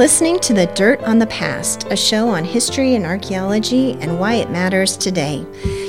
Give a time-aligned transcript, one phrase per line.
[0.00, 4.36] Listening to The Dirt on the Past, a show on history and archaeology and why
[4.36, 5.44] it matters today.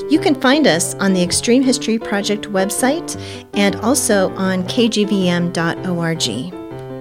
[0.09, 3.15] You can find us on the Extreme History Project website
[3.53, 5.55] and also on kgvm.org.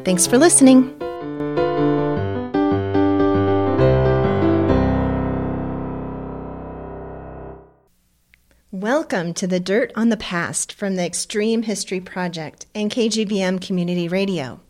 [0.04, 0.96] Thanks for listening.
[8.70, 14.06] Welcome to the Dirt on the Past from the Extreme History Project and KGVM Community
[14.06, 14.60] Radio.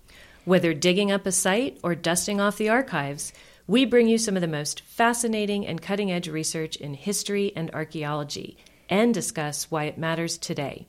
[0.45, 3.33] Whether digging up a site or dusting off the archives,
[3.67, 7.71] we bring you some of the most fascinating and cutting edge research in history and
[7.73, 8.57] archaeology
[8.89, 10.87] and discuss why it matters today.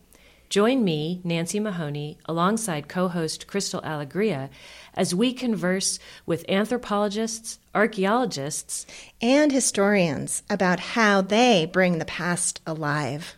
[0.49, 4.49] Join me, Nancy Mahoney, alongside co host Crystal Alegria,
[4.93, 8.85] as we converse with anthropologists, archaeologists,
[9.21, 13.37] and historians about how they bring the past alive.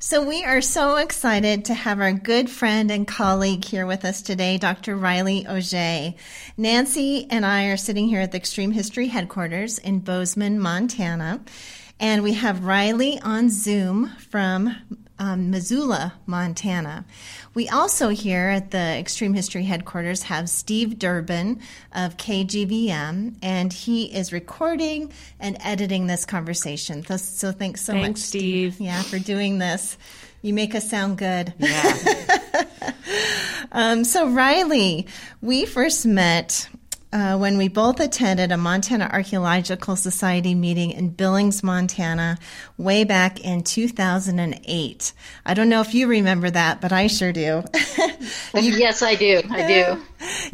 [0.00, 4.22] So, we are so excited to have our good friend and colleague here with us
[4.22, 4.94] today, Dr.
[4.94, 6.14] Riley Augé.
[6.56, 11.40] Nancy and I are sitting here at the Extreme History headquarters in Bozeman, Montana.
[11.98, 14.76] And we have Riley on Zoom from
[15.18, 17.04] um, Missoula, Montana.
[17.54, 21.60] We also here at the Extreme History headquarters have Steve Durbin
[21.92, 27.04] of KGVM, and he is recording and editing this conversation.
[27.04, 28.74] So, thanks so thanks, much, Steve.
[28.74, 28.86] Steve.
[28.86, 29.98] Yeah, for doing this.
[30.42, 31.52] You make us sound good.
[31.58, 32.64] Yeah.
[33.72, 35.06] um, so, Riley,
[35.40, 36.68] we first met
[37.12, 42.38] uh, when we both attended a Montana Archaeological Society meeting in Billings, Montana,
[42.76, 45.12] way back in 2008.
[45.46, 47.64] I don't know if you remember that, but I sure do.
[48.54, 49.42] yes, I do.
[49.50, 50.02] I do.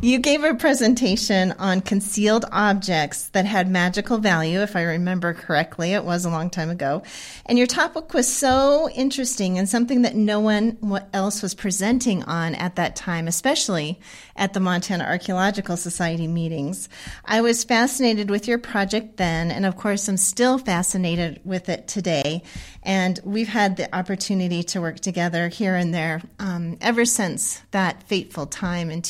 [0.01, 5.93] You gave a presentation on concealed objects that had magical value, if I remember correctly.
[5.93, 7.03] It was a long time ago.
[7.47, 10.79] And your topic was so interesting and something that no one
[11.13, 13.99] else was presenting on at that time, especially
[14.37, 16.89] at the Montana Archaeological Society meetings.
[17.25, 21.89] I was fascinated with your project then, and of course, I'm still fascinated with it
[21.89, 22.43] today.
[22.83, 28.03] And we've had the opportunity to work together here and there um, ever since that
[28.03, 29.01] fateful time in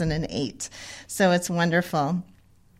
[0.00, 0.68] 2008.
[1.06, 2.22] So it's wonderful.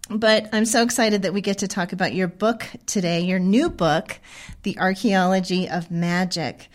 [0.09, 3.71] But I'm so excited that we get to talk about your book today, your new
[3.71, 4.19] book,
[4.65, 6.69] The Archaeology of Magic.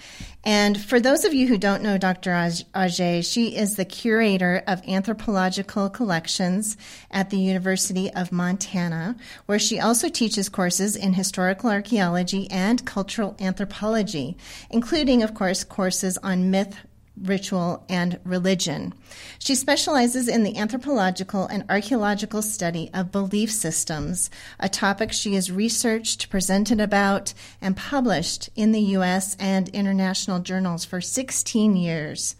[0.45, 2.31] And for those of you who don't know Dr.
[2.31, 6.77] Augé, she is the curator of anthropological collections
[7.11, 9.17] at the University of Montana,
[9.47, 14.37] where she also teaches courses in historical archaeology and cultural anthropology,
[14.69, 16.77] including, of course, courses on myth,
[17.21, 18.93] ritual, and religion.
[19.39, 25.51] She specializes in the anthropological and archaeological study of belief systems, a topic she has
[25.51, 29.35] researched, presented about, and published in the U.S.
[29.39, 32.35] and international journals for 16 years.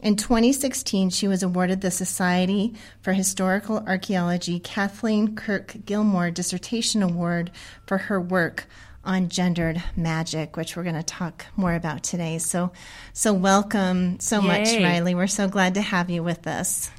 [0.00, 7.50] In 2016, she was awarded the Society for Historical Archaeology Kathleen Kirk Gilmore Dissertation Award
[7.84, 8.68] for her work
[9.08, 12.36] on gendered magic, which we're going to talk more about today.
[12.38, 12.70] So,
[13.14, 14.46] so welcome so Yay.
[14.46, 15.14] much, Riley.
[15.14, 16.90] We're so glad to have you with us.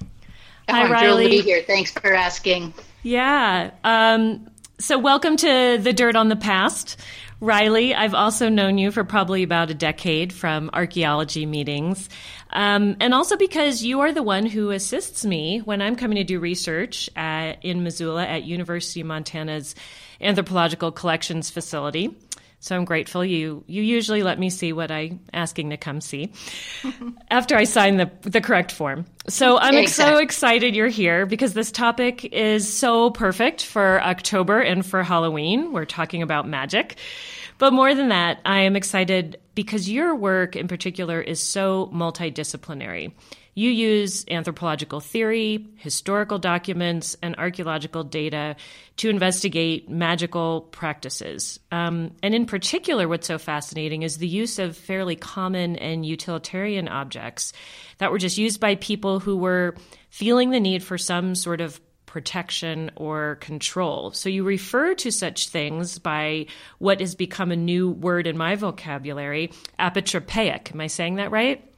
[0.68, 1.06] Oh, Hi, I'm Riley.
[1.06, 1.64] thrilled to be here.
[1.66, 2.74] Thanks for asking.
[3.04, 3.72] Yeah.
[3.84, 4.50] Um,
[4.80, 6.98] so, welcome to the Dirt on the Past.
[7.42, 12.10] Riley, I've also known you for probably about a decade from archaeology meetings.
[12.50, 16.24] Um, and also because you are the one who assists me when I'm coming to
[16.24, 17.10] do research
[17.60, 19.76] at, in Missoula at University of Montana's
[20.22, 22.16] Anthropological Collections Facility.
[22.62, 26.34] So I'm grateful you you usually let me see what I'm asking to come see
[27.32, 29.06] after I sign the the correct form.
[29.30, 30.16] So I'm exactly.
[30.16, 35.72] so excited you're here because this topic is so perfect for October and for Halloween.
[35.72, 36.98] We're talking about magic.
[37.60, 43.14] But more than that, I am excited because your work in particular is so multidisciplinary.
[43.60, 48.56] You use anthropological theory, historical documents, and archaeological data
[48.96, 51.60] to investigate magical practices.
[51.70, 56.88] Um, and in particular, what's so fascinating is the use of fairly common and utilitarian
[56.88, 57.52] objects
[57.98, 59.76] that were just used by people who were
[60.10, 64.12] feeling the need for some sort of protection or control.
[64.12, 66.46] So you refer to such things by
[66.78, 70.72] what has become a new word in my vocabulary, apotropaic.
[70.72, 71.69] Am I saying that right?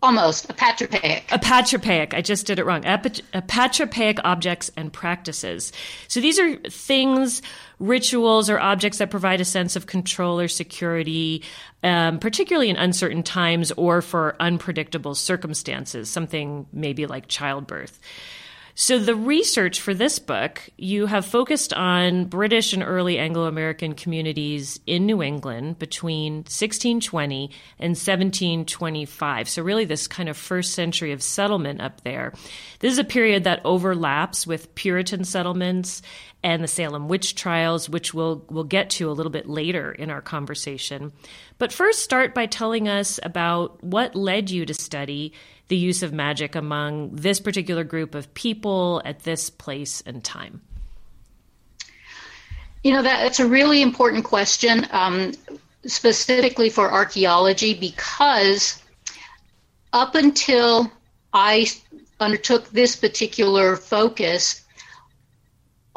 [0.00, 1.26] Almost apotropaic.
[1.26, 2.14] Apotropaic.
[2.14, 2.82] I just did it wrong.
[2.82, 5.72] apotropaic objects and practices.
[6.06, 7.42] So these are things,
[7.80, 11.42] rituals, or objects that provide a sense of control or security,
[11.82, 17.98] um, particularly in uncertain times or for unpredictable circumstances, something maybe like childbirth.
[18.80, 23.92] So, the research for this book, you have focused on British and early Anglo American
[23.92, 29.48] communities in New England between 1620 and 1725.
[29.48, 32.32] So, really, this kind of first century of settlement up there.
[32.78, 36.00] This is a period that overlaps with Puritan settlements
[36.42, 40.10] and the Salem witch trials, which we'll, we'll get to a little bit later in
[40.10, 41.12] our conversation.
[41.58, 45.32] But first, start by telling us about what led you to study
[45.66, 50.62] the use of magic among this particular group of people at this place and time.
[52.84, 55.32] You know, that, that's a really important question, um,
[55.84, 58.80] specifically for archaeology, because
[59.92, 60.90] up until
[61.32, 61.66] I
[62.20, 64.64] undertook this particular focus,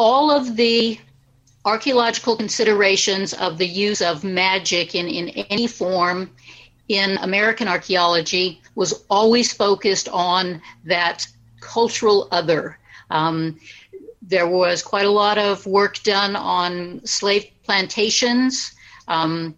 [0.02, 1.00] all of the
[1.64, 6.32] archaeological considerations of the use of magic in, in any form
[6.88, 11.28] in American archaeology was always focused on that
[11.60, 12.80] cultural other.
[13.12, 13.60] Um,
[14.24, 18.72] there was quite a lot of work done on slave plantations,
[19.08, 19.56] um,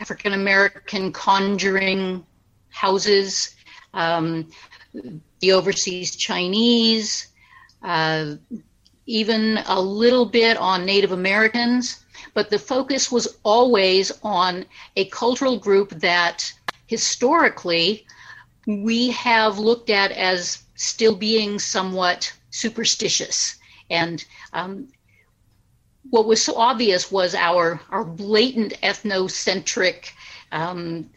[0.00, 2.26] African American conjuring
[2.70, 3.54] houses,
[3.94, 4.50] um,
[5.38, 7.28] the overseas Chinese,
[7.84, 8.34] uh,
[9.12, 14.64] even a little bit on Native Americans, but the focus was always on
[14.96, 16.50] a cultural group that
[16.86, 18.06] historically
[18.66, 23.56] we have looked at as still being somewhat superstitious.
[23.90, 24.24] And
[24.54, 24.88] um,
[26.08, 30.08] what was so obvious was our, our blatant ethnocentric
[30.52, 31.10] um,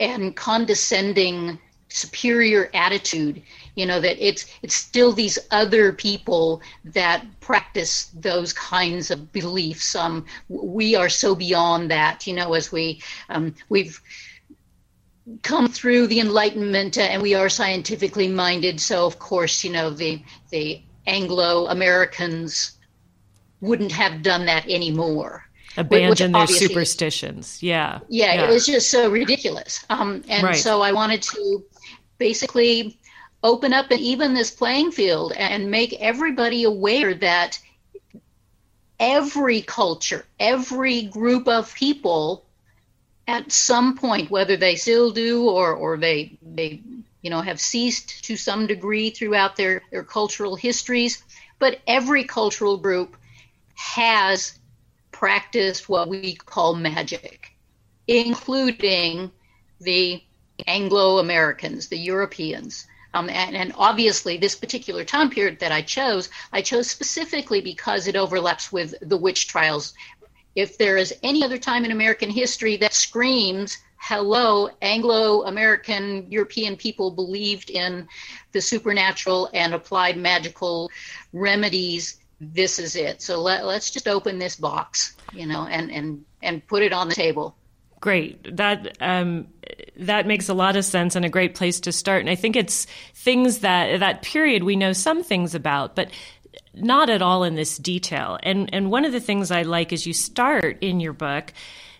[0.00, 3.40] and condescending superior attitude
[3.76, 9.94] you know that it's it's still these other people that practice those kinds of beliefs.
[9.94, 14.00] Um we are so beyond that you know as we um we've
[15.42, 18.80] come through the enlightenment uh, and we are scientifically minded.
[18.80, 22.72] So of course you know the the anglo americans
[23.60, 25.44] wouldn't have done that anymore.
[25.78, 27.62] Abandon their superstitions.
[27.62, 28.44] Yeah, yeah, yeah.
[28.44, 29.84] it was just so ridiculous.
[29.90, 30.56] Um and right.
[30.56, 31.62] so i wanted to
[32.18, 32.98] basically
[33.46, 37.58] open up and even this playing field and make everybody aware that
[38.98, 42.44] every culture, every group of people
[43.28, 46.80] at some point, whether they still do or, or they, they
[47.22, 51.22] you know, have ceased to some degree throughout their, their cultural histories,
[51.58, 53.16] but every cultural group
[53.74, 54.58] has
[55.12, 57.52] practiced what we call magic,
[58.06, 59.30] including
[59.80, 60.22] the
[60.66, 62.86] Anglo Americans, the Europeans.
[63.14, 68.06] Um, and, and, obviously, this particular time period that I chose, I chose specifically because
[68.06, 69.94] it overlaps with the witch trials.
[70.54, 76.76] If there is any other time in American history that screams, hello, Anglo American European
[76.76, 78.08] people believed in
[78.52, 80.90] the supernatural and applied magical
[81.32, 83.22] remedies, this is it.
[83.22, 87.08] So let, let's just open this box, you know, and, and, and put it on
[87.08, 87.56] the table.
[88.00, 88.56] Great.
[88.56, 89.48] That um,
[89.96, 92.20] that makes a lot of sense and a great place to start.
[92.20, 96.10] And I think it's things that that period we know some things about, but
[96.74, 98.38] not at all in this detail.
[98.42, 101.52] And and one of the things I like is you start in your book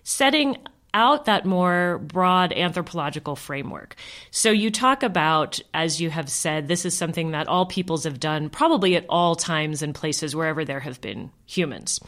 [0.02, 0.56] setting
[0.94, 3.96] out that more broad anthropological framework.
[4.31, 8.18] So you talk about, as you have said, this is something that all peoples have
[8.18, 12.00] done probably at all times and places wherever there have been humans.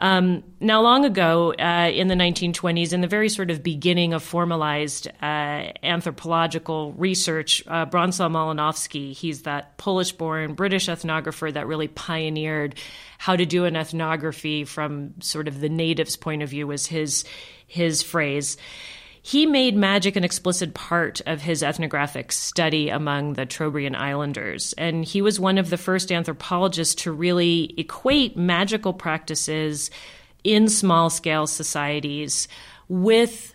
[0.00, 4.22] Um, now, long ago, uh, in the 1920s, in the very sort of beginning of
[4.22, 11.86] formalized uh, anthropological research, uh, Bronislaw Malinowski, he's that Polish born British ethnographer that really
[11.86, 12.76] pioneered
[13.18, 17.24] how to do an ethnography from sort of the natives' point of view, was his,
[17.66, 18.56] his phrase
[19.22, 24.72] he made magic an explicit part of his ethnographic study among the Trobriand Islanders.
[24.78, 29.90] And he was one of the first anthropologists to really equate magical practices
[30.42, 32.48] in small scale societies
[32.88, 33.54] with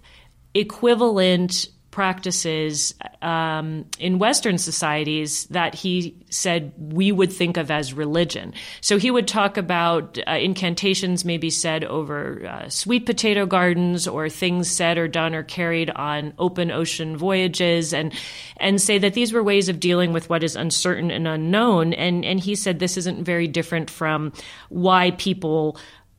[0.54, 8.54] equivalent practices um, in Western societies that he said we would think of as religion.
[8.82, 14.28] So he would talk about uh, incantations maybe said over uh, sweet potato gardens or
[14.28, 18.14] things said or done or carried on open ocean voyages and
[18.58, 21.94] and say that these were ways of dealing with what is uncertain and unknown.
[21.94, 24.34] And and he said this isn't very different from
[24.68, 25.78] why people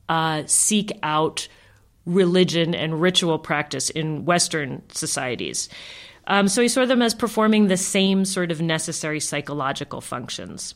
[0.09, 1.47] uh, seek out
[2.07, 5.69] religion and ritual practice in Western societies.
[6.25, 10.73] Um, so he saw them as performing the same sort of necessary psychological functions.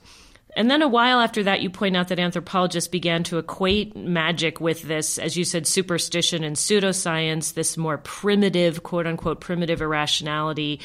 [0.56, 4.60] And then a while after that, you point out that anthropologists began to equate magic
[4.60, 10.82] with this, as you said, superstition and pseudoscience, this more primitive, quote unquote, primitive irrationality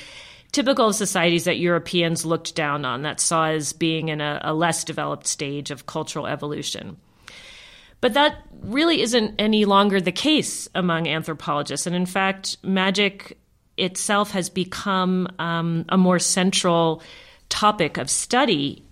[0.53, 4.55] typical of societies that Europeans looked down on, that saw as being in a, a
[4.55, 6.97] less developed stage of cultural evolution.
[8.01, 11.87] But that really isn't any longer the case among anthropologists.
[11.87, 13.39] And in fact, magic
[13.77, 17.03] itself has become um, a more central
[17.49, 18.83] topic of study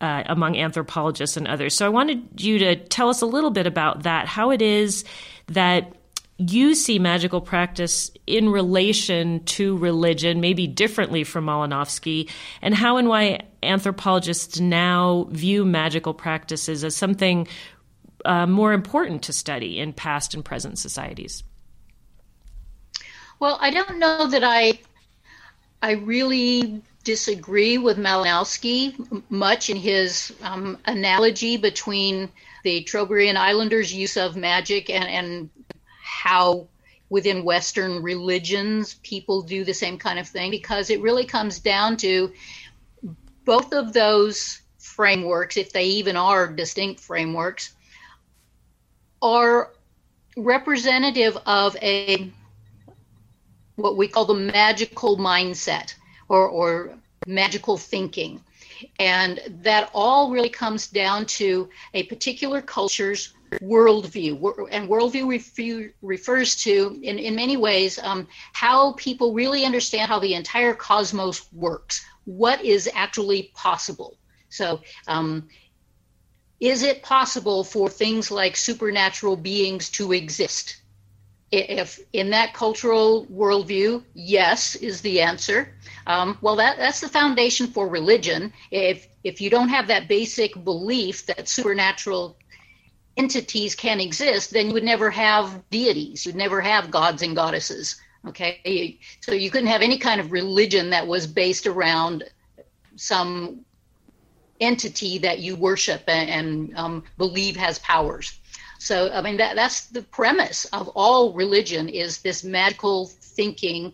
[0.00, 1.74] uh, among anthropologists and others.
[1.74, 5.04] So I wanted you to tell us a little bit about that, how it is
[5.48, 5.92] that
[6.38, 12.30] you see magical practice in relation to religion, maybe differently from Malinowski,
[12.62, 17.46] and how and why anthropologists now view magical practices as something
[18.24, 21.42] uh, more important to study in past and present societies.
[23.38, 24.80] Well, I don't know that I
[25.82, 32.28] I really disagree with Malinowski much in his um, analogy between
[32.62, 35.50] the Trobriand Islanders' use of magic and, and
[36.02, 36.66] how
[37.08, 41.96] within Western religions people do the same kind of thing, because it really comes down
[41.96, 42.30] to
[43.46, 47.72] both of those frameworks, if they even are distinct frameworks,
[49.22, 49.72] are
[50.36, 52.30] representative of a
[53.76, 55.94] what we call the magical mindset
[56.28, 56.90] or, or
[57.26, 58.40] magical thinking.
[58.98, 64.68] And that all really comes down to a particular culture's worldview.
[64.70, 70.34] And worldview refers to, in, in many ways, um, how people really understand how the
[70.34, 74.16] entire cosmos works, what is actually possible.
[74.48, 75.48] So, um,
[76.60, 80.76] is it possible for things like supernatural beings to exist?
[81.50, 85.74] If in that cultural worldview, yes is the answer.
[86.06, 88.52] Um, well, that, that's the foundation for religion.
[88.70, 92.36] If if you don't have that basic belief that supernatural
[93.16, 96.24] entities can exist, then you would never have deities.
[96.24, 98.00] You'd never have gods and goddesses.
[98.28, 102.24] Okay, so you couldn't have any kind of religion that was based around
[102.96, 103.64] some
[104.60, 108.38] entity that you worship and, and um, believe has powers.
[108.78, 113.92] So, I mean, that, that's the premise of all religion is this magical thinking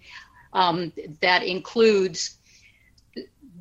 [0.52, 2.36] um, that includes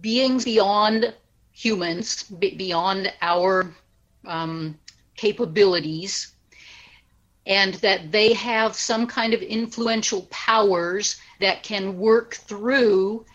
[0.01, 1.13] beings beyond
[1.51, 3.73] humans, beyond our
[4.25, 4.77] um,
[5.15, 6.33] capabilities,
[7.47, 13.25] and that they have some kind of influential powers that can work through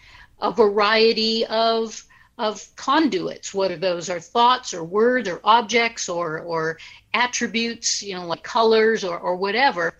[0.41, 2.05] a variety of
[2.41, 6.79] of conduits, whether those are thoughts or words or objects or, or
[7.13, 9.93] attributes, you know, like colors or, or whatever.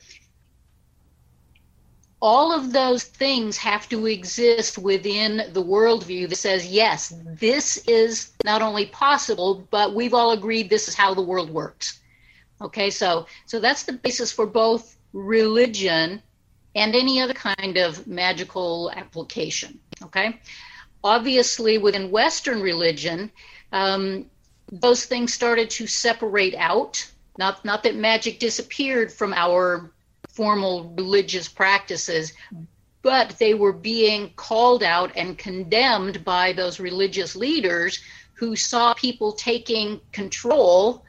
[2.23, 8.33] All of those things have to exist within the worldview that says, yes, this is
[8.43, 12.01] not only possible, but we've all agreed this is how the world works.
[12.63, 16.23] Okay, so so that's the basis for both religion
[16.75, 19.79] and any other kind of magical application.
[20.03, 20.41] Okay,
[21.03, 23.31] obviously within Western religion,
[23.73, 24.27] um,
[24.71, 27.11] those things started to separate out.
[27.39, 29.93] Not, not that magic disappeared from our
[30.29, 32.33] formal religious practices,
[33.03, 38.01] but they were being called out and condemned by those religious leaders
[38.35, 41.05] who saw people taking control,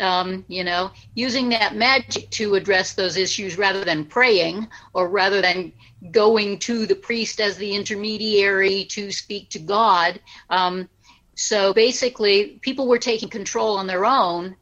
[0.00, 5.40] um, you know, using that magic to address those issues rather than praying or rather
[5.40, 5.72] than
[6.10, 10.20] going to the priest as the intermediary to speak to God.
[10.50, 10.88] Um,
[11.34, 14.56] so basically, people were taking control on their own.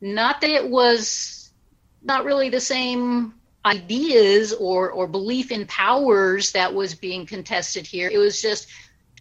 [0.00, 1.50] Not that it was
[2.02, 3.34] not really the same
[3.64, 8.08] ideas or, or belief in powers that was being contested here.
[8.08, 8.68] It was just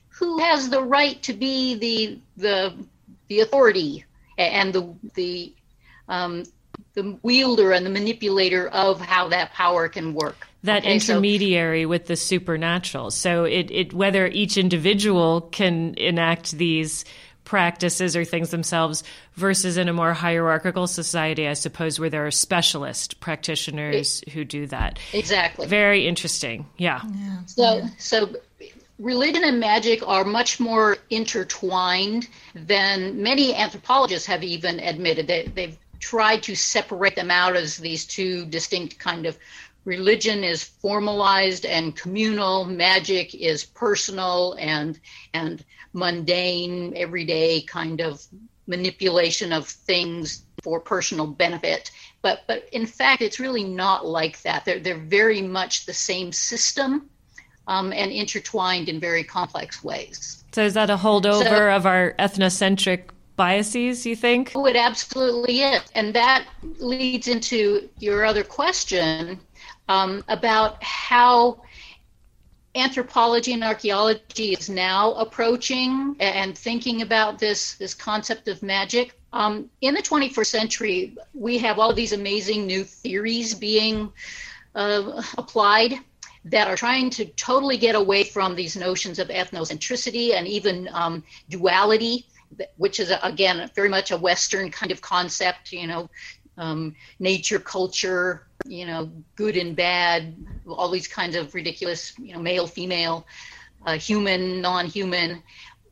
[0.10, 2.86] who has the right to be the the
[3.28, 4.06] the authority
[4.38, 5.54] and the the
[6.08, 6.44] um,
[6.94, 11.90] the wielder and the manipulator of how that power can work that okay, intermediary so,
[11.90, 13.12] with the supernatural.
[13.12, 17.06] So it, it whether each individual can enact these
[17.44, 19.04] practices or things themselves
[19.36, 24.44] versus in a more hierarchical society, I suppose, where there are specialist practitioners it, who
[24.44, 25.00] do that.
[25.14, 25.68] Exactly.
[25.68, 26.66] Very interesting.
[26.78, 27.02] Yeah.
[27.16, 27.46] yeah.
[27.46, 28.34] So so
[29.00, 35.28] religion and magic are much more intertwined than many anthropologists have even admitted.
[35.28, 39.38] They, they've tried to separate them out as these two distinct kind of
[39.86, 45.00] religion is formalized and communal magic is personal and
[45.34, 48.26] and mundane everyday kind of
[48.68, 51.92] manipulation of things for personal benefit.
[52.22, 54.66] But but in fact it's really not like that.
[54.66, 57.10] They're they're very much the same system
[57.68, 60.44] um, and intertwined in very complex ways.
[60.52, 64.52] So is that a holdover so, of our ethnocentric biases you think?
[64.56, 65.82] Oh it absolutely is.
[65.94, 66.46] And that
[66.80, 69.40] leads into your other question
[69.90, 71.62] um, about how
[72.76, 79.18] anthropology and archaeology is now approaching and thinking about this this concept of magic.
[79.32, 84.12] Um, in the 21st century, we have all these amazing new theories being
[84.76, 86.00] uh, applied
[86.46, 91.24] that are trying to totally get away from these notions of ethnocentricity and even um,
[91.50, 92.26] duality,
[92.78, 95.72] which is again very much a Western kind of concept.
[95.72, 96.10] You know,
[96.58, 100.36] um, nature, culture, you know, good and bad,
[100.68, 103.26] all these kinds of ridiculous, you know, male, female,
[103.86, 105.42] uh, human, non-human,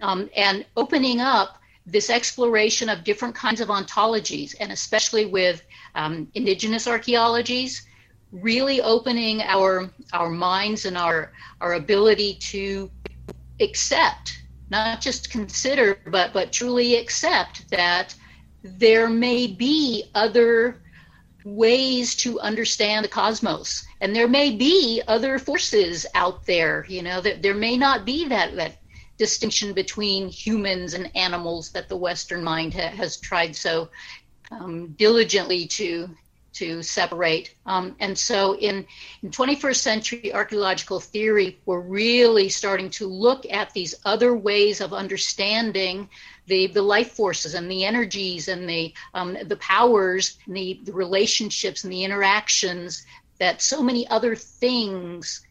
[0.01, 5.63] um, and opening up this exploration of different kinds of ontologies, and especially with
[5.95, 7.85] um, indigenous archaeologies,
[8.33, 12.89] really opening our our minds and our our ability to
[13.59, 14.33] accept,
[14.69, 18.15] not just consider, but but truly accept that
[18.63, 20.81] there may be other
[21.45, 23.83] ways to understand the cosmos.
[24.01, 28.27] And there may be other forces out there you know that there may not be
[28.27, 28.77] that that
[29.17, 33.89] distinction between humans and animals that the western mind ha- has tried so
[34.51, 36.09] um, diligently to
[36.53, 38.85] to separate um, and so in,
[39.21, 44.93] in 21st century archaeological theory we're really starting to look at these other ways of
[44.93, 46.07] understanding
[46.47, 50.93] the, the life forces and the energies and the, um, the powers and the, the
[50.93, 53.05] relationships and the interactions
[53.39, 55.45] that so many other things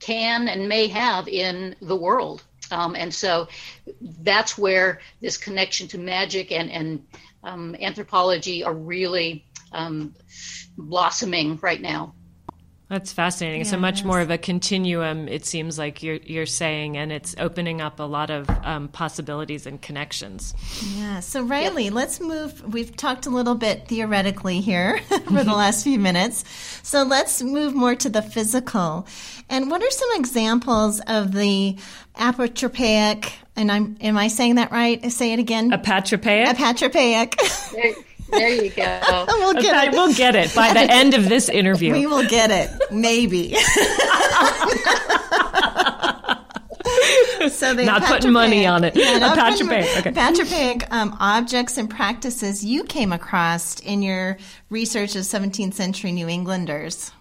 [0.00, 2.42] can and may have in the world.
[2.70, 3.48] Um, and so
[4.00, 7.06] that's where this connection to magic and, and
[7.44, 10.14] um, anthropology are really um,
[10.76, 12.14] blossoming right now.
[12.92, 13.60] That's fascinating.
[13.60, 15.26] Yeah, it's a much more of a continuum.
[15.26, 19.64] It seems like you're you're saying, and it's opening up a lot of um, possibilities
[19.66, 20.52] and connections.
[20.94, 21.20] Yeah.
[21.20, 21.94] So Riley, yep.
[21.94, 22.74] let's move.
[22.74, 26.44] We've talked a little bit theoretically here for the last few minutes.
[26.82, 29.06] So let's move more to the physical.
[29.48, 31.78] And what are some examples of the
[32.16, 33.32] apotropaic?
[33.56, 35.10] And I'm am I saying that right?
[35.10, 35.70] Say it again.
[35.70, 36.44] Apotropaic.
[36.44, 37.94] Apotropaic.
[38.32, 39.26] There you go.
[39.28, 39.92] we'll get okay, it.
[39.92, 41.92] We'll get it by the end of this interview.
[41.92, 42.70] We will get it.
[42.90, 43.54] Maybe.
[47.50, 48.96] so they not putting money on it.
[48.96, 49.98] Yeah, not Patropaic.
[49.98, 50.12] Okay.
[50.12, 54.38] Patropaic um, objects and practices you came across in your
[54.70, 57.12] research of 17th century New Englanders.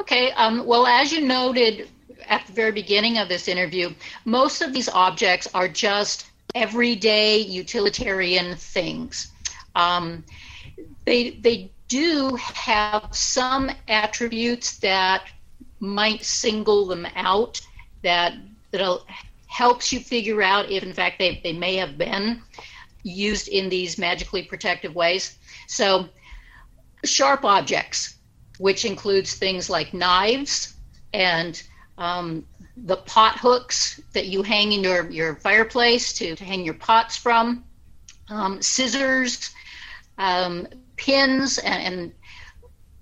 [0.00, 0.32] Okay.
[0.32, 1.88] Um, well, as you noted
[2.28, 3.92] at the very beginning of this interview,
[4.24, 9.32] most of these objects are just everyday utilitarian things.
[9.74, 10.24] Um,
[11.04, 15.24] they they do have some attributes that
[15.80, 17.60] might single them out
[18.02, 18.34] that
[18.70, 19.00] that
[19.46, 22.42] helps you figure out if in fact they, they may have been
[23.02, 25.38] used in these magically protective ways.
[25.66, 26.08] So
[27.04, 28.16] sharp objects,
[28.58, 30.74] which includes things like knives
[31.14, 31.60] and
[31.96, 32.44] um,
[32.76, 37.16] the pot hooks that you hang in your, your fireplace to, to hang your pots
[37.16, 37.64] from,
[38.28, 39.50] um, scissors,
[40.18, 42.12] um, pins, and, and,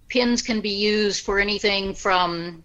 [0.09, 2.63] pins can be used for anything from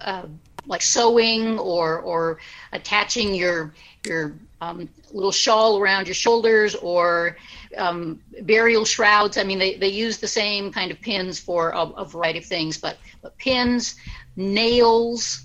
[0.00, 0.26] uh,
[0.66, 2.38] like sewing or or
[2.72, 3.72] attaching your
[4.04, 7.36] your um, little shawl around your shoulders or
[7.76, 9.36] um, burial shrouds.
[9.36, 12.44] I mean, they, they use the same kind of pins for a, a variety of
[12.44, 13.96] things, but, but pins,
[14.36, 15.44] nails,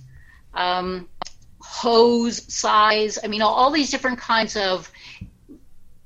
[0.53, 1.07] um,
[1.59, 3.19] hose size.
[3.23, 4.91] I mean, all, all, these different kinds of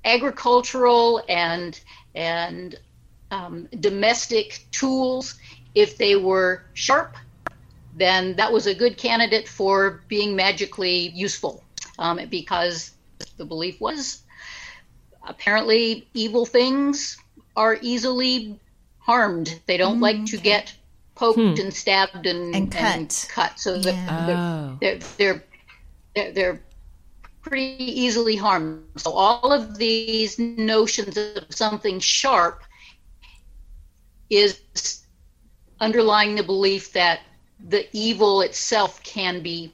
[0.06, 1.80] agricultural and
[2.16, 2.80] and
[3.32, 5.36] um, domestic tools.
[5.76, 7.16] If they were sharp,
[7.96, 11.64] then that was a good candidate for being magically useful
[11.98, 12.92] um, because
[13.38, 14.22] the belief was
[15.26, 17.18] apparently evil things
[17.56, 18.60] are easily
[19.00, 19.60] harmed.
[19.66, 20.76] They don't mm, like to get
[21.16, 21.56] poked hmm.
[21.60, 22.96] and stabbed and, and cut.
[22.96, 23.60] And cut.
[23.60, 24.26] So yeah.
[24.26, 24.78] they're, oh.
[25.18, 25.44] they're,
[26.16, 26.62] they're, they're
[27.44, 28.84] pretty easily harmed.
[28.98, 32.64] So all of these notions of something sharp
[34.30, 35.06] is
[35.80, 37.20] underlying the belief that
[37.68, 39.74] the evil itself can be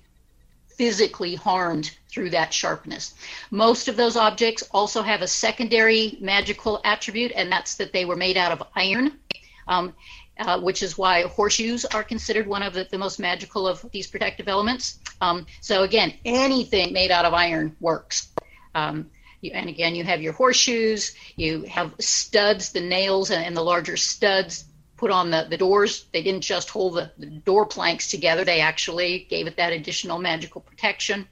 [0.78, 3.14] physically harmed through that sharpness.
[3.52, 8.16] Most of those objects also have a secondary magical attribute, and that's that they were
[8.16, 9.20] made out of iron.
[9.68, 9.94] Um,
[10.40, 14.08] uh, which is why horseshoes are considered one of the, the most magical of these
[14.08, 15.00] protective elements.
[15.22, 18.30] Um, so again, anything made out of iron works.
[18.76, 19.10] Um,
[19.42, 23.64] you, and again, you have your horseshoes, you have studs, the nails and, and, the
[23.64, 24.66] larger studs
[24.98, 26.06] put on the, the doors.
[26.12, 30.20] They didn't just hold the, the door planks together, they actually gave it that additional
[30.20, 31.28] magical protection.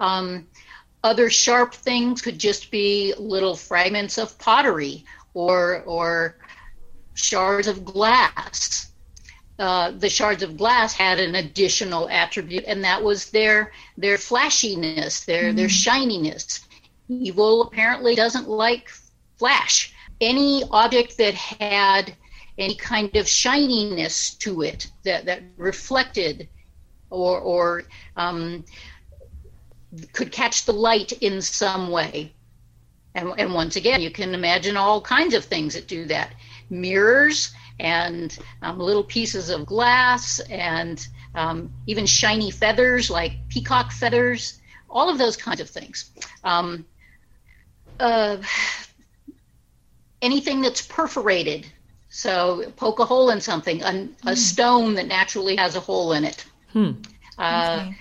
[0.00, 0.48] Um,
[1.02, 6.38] other sharp things could just be little fragments of pottery or, or
[7.12, 8.90] shards of glass.
[9.58, 15.24] Uh, the shards of glass had an additional attribute, and that was their their flashiness,
[15.24, 15.56] their mm.
[15.56, 16.60] their shininess.
[17.08, 18.90] Evil apparently doesn't like
[19.36, 19.92] flash.
[20.20, 22.16] Any object that had
[22.58, 26.48] any kind of shininess to it that, that reflected
[27.10, 27.84] or, or
[28.16, 28.64] um,
[30.12, 32.32] could catch the light in some way.
[33.14, 36.32] And, and once again, you can imagine all kinds of things that do that
[36.70, 44.60] mirrors and um, little pieces of glass and um, even shiny feathers like peacock feathers,
[44.88, 46.10] all of those kinds of things.
[46.44, 46.84] Um,
[47.98, 48.38] uh,
[50.22, 51.66] anything that's perforated,
[52.08, 54.08] so poke a hole in something, a, mm.
[54.24, 54.34] a hmm.
[54.34, 56.44] stone that naturally has a hole in it.
[56.72, 56.92] Hmm.
[57.38, 57.96] Uh, okay.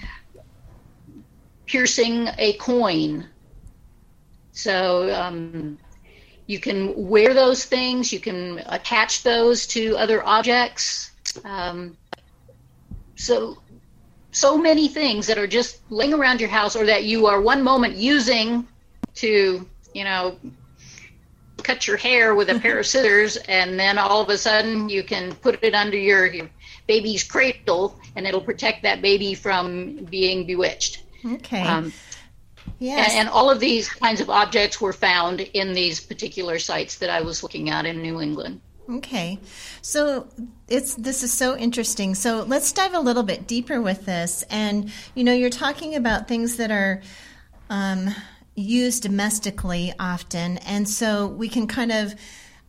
[1.65, 3.27] Piercing a coin.
[4.51, 5.79] So um,
[6.47, 11.12] you can wear those things, you can attach those to other objects.
[11.43, 11.97] Um,
[13.15, 13.58] so,
[14.32, 17.63] so many things that are just laying around your house or that you are one
[17.63, 18.67] moment using
[19.15, 20.38] to, you know,
[21.63, 25.03] cut your hair with a pair of scissors, and then all of a sudden you
[25.03, 26.49] can put it under your, your
[26.88, 31.03] baby's cradle and it'll protect that baby from being bewitched.
[31.25, 31.62] Okay.
[31.62, 31.93] Um,
[32.84, 33.12] Yes.
[33.12, 37.10] And, and, all of these kinds of objects were found in these particular sites that
[37.10, 38.60] I was looking at in New England.
[38.89, 39.39] Okay.
[39.82, 40.28] So
[40.67, 42.13] it's this is so interesting.
[42.13, 44.43] So let's dive a little bit deeper with this.
[44.50, 47.02] And you know, you're talking about things that are
[47.69, 48.13] um,
[48.56, 52.15] used domestically often, and so we can kind of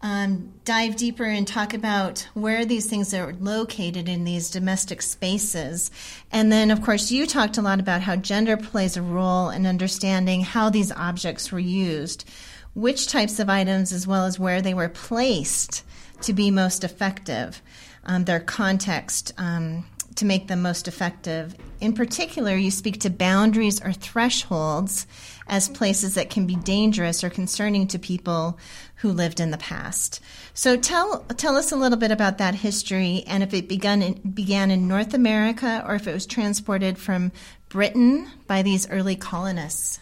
[0.04, 5.90] um, dive deeper and talk about where these things are located in these domestic spaces.
[6.30, 9.66] And then, of course, you talked a lot about how gender plays a role in
[9.66, 12.28] understanding how these objects were used,
[12.74, 15.82] which types of items, as well as where they were placed
[16.20, 17.62] to be most effective,
[18.04, 19.32] um, their context.
[19.38, 19.86] Um,
[20.16, 21.56] to make them most effective.
[21.80, 25.06] In particular, you speak to boundaries or thresholds
[25.48, 28.58] as places that can be dangerous or concerning to people
[29.04, 30.18] who lived in the past.
[30.54, 34.14] So tell tell us a little bit about that history and if it began in,
[34.14, 37.30] began in North America or if it was transported from
[37.68, 40.00] Britain by these early colonists.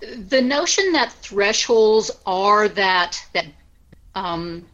[0.00, 3.46] The notion that thresholds are that that
[4.14, 4.66] um,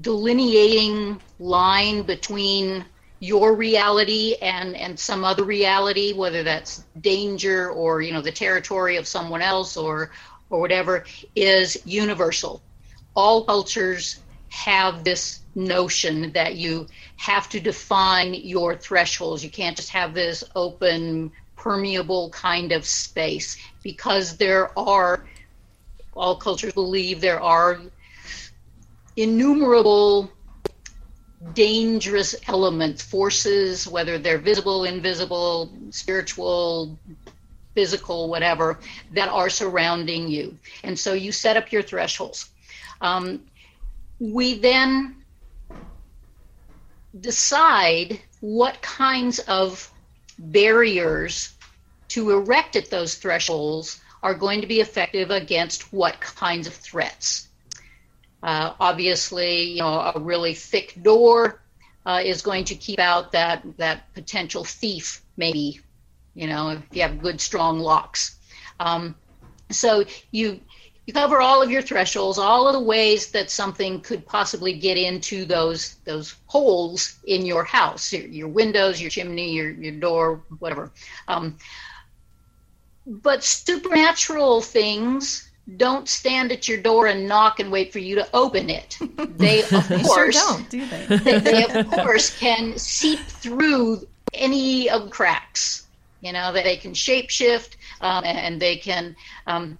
[0.00, 2.84] delineating line between
[3.18, 8.96] your reality and and some other reality whether that's danger or you know the territory
[8.96, 10.10] of someone else or
[10.52, 12.62] or whatever is universal.
[13.14, 16.86] All cultures have this notion that you
[17.16, 19.42] have to define your thresholds.
[19.42, 23.56] You can't just have this open permeable kind of space.
[23.82, 25.24] Because there are
[26.14, 27.80] all cultures believe there are
[29.16, 30.30] innumerable
[31.54, 36.98] dangerous elements, forces, whether they're visible, invisible, spiritual,
[37.74, 38.78] physical, whatever,
[39.12, 40.58] that are surrounding you.
[40.82, 42.50] And so you set up your thresholds.
[43.00, 43.42] Um,
[44.18, 45.16] we then
[47.20, 49.90] decide what kinds of
[50.38, 51.54] barriers
[52.08, 57.48] to erect at those thresholds are going to be effective against what kinds of threats.
[58.42, 61.60] Uh, obviously, you know, a really thick door
[62.04, 65.80] uh, is going to keep out that that potential thief, maybe,
[66.34, 68.36] you know, if you have good strong locks.
[68.80, 69.14] Um,
[69.70, 70.60] so you
[71.06, 74.96] you cover all of your thresholds, all of the ways that something could possibly get
[74.96, 80.42] into those those holes in your house, your, your windows, your chimney, your your door,
[80.58, 80.92] whatever.
[81.26, 81.56] Um,
[83.06, 88.28] but supernatural things don't stand at your door and knock and wait for you to
[88.34, 88.98] open it.
[89.36, 89.70] They, of
[90.04, 91.16] course, sure don't, do they?
[91.16, 91.38] they?
[91.38, 91.80] they?
[91.80, 95.81] of course, can seep through any of the cracks.
[96.22, 99.14] You know that they can shapeshift um, and they can.
[99.46, 99.78] Um,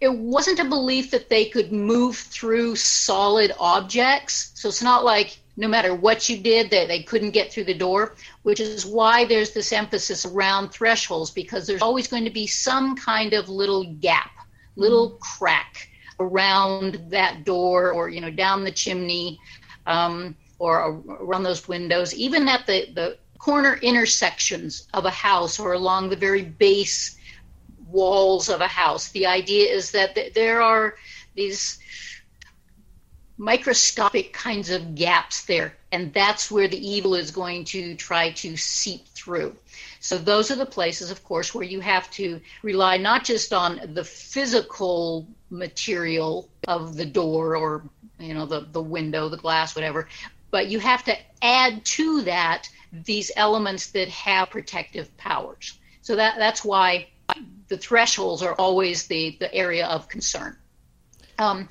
[0.00, 4.52] it wasn't a belief that they could move through solid objects.
[4.54, 7.64] So it's not like no matter what you did, that they, they couldn't get through
[7.64, 12.30] the door, which is why there's this emphasis around thresholds because there's always going to
[12.30, 14.30] be some kind of little gap
[14.76, 15.88] little crack
[16.20, 19.38] around that door or you know down the chimney
[19.86, 25.72] um, or around those windows even at the, the corner intersections of a house or
[25.72, 27.16] along the very base
[27.88, 29.10] walls of a house.
[29.10, 30.94] The idea is that there are
[31.34, 31.78] these
[33.38, 38.54] microscopic kinds of gaps there and that's where the evil is going to try to
[38.54, 39.56] seep through.
[40.00, 43.80] So those are the places, of course, where you have to rely not just on
[43.94, 47.82] the physical material of the door or
[48.18, 50.06] you know the the window, the glass, whatever,
[50.50, 52.68] but you have to add to that
[53.04, 55.78] these elements that have protective powers.
[56.02, 57.08] So that that's why
[57.68, 60.56] the thresholds are always the the area of concern.
[61.38, 61.68] Um,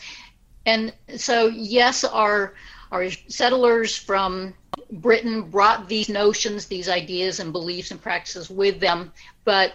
[0.66, 2.54] and so yes, our
[2.92, 4.54] our settlers from
[4.92, 9.12] Britain brought these notions, these ideas and beliefs and practices with them,
[9.44, 9.74] but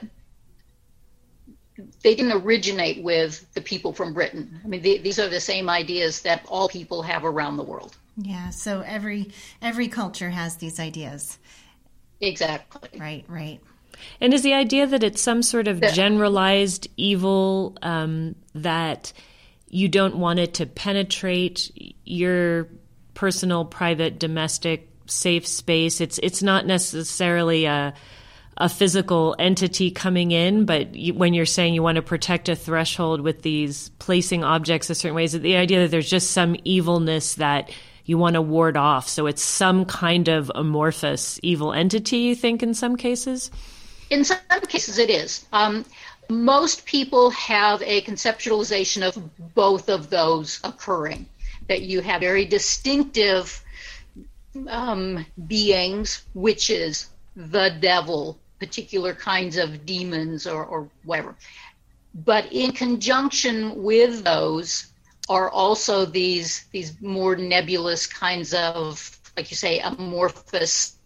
[2.03, 4.61] they didn't originate with the people from Britain.
[4.63, 7.97] I mean, the, these are the same ideas that all people have around the world.
[8.17, 8.51] Yeah.
[8.51, 9.31] So every
[9.63, 11.39] every culture has these ideas.
[12.21, 13.01] Exactly.
[13.01, 13.25] Right.
[13.29, 13.61] Right.
[14.21, 19.13] And is the idea that it's some sort of generalized evil um, that
[19.69, 21.71] you don't want it to penetrate
[22.05, 22.69] your
[23.15, 26.01] personal, private, domestic, safe space?
[26.01, 27.95] It's it's not necessarily a
[28.57, 32.55] a physical entity coming in, but you, when you're saying you want to protect a
[32.55, 37.37] threshold with these placing objects a certain ways, the idea that there's just some evilness
[37.37, 37.71] that
[38.11, 39.09] you want to ward off.
[39.09, 43.53] So it's some kind of amorphous evil entity, you think, in some cases?
[44.11, 45.47] In some cases, it is.
[45.53, 45.85] Um,
[46.29, 51.27] most people have a conceptualization of both of those occurring,
[51.69, 53.65] that you have very distinctive
[54.67, 61.37] um, beings, witches, the devil, particular kinds of demons or, or whatever.
[62.13, 64.90] But in conjunction with those
[65.31, 70.99] are also these these more nebulous kinds of, like you say, amorphous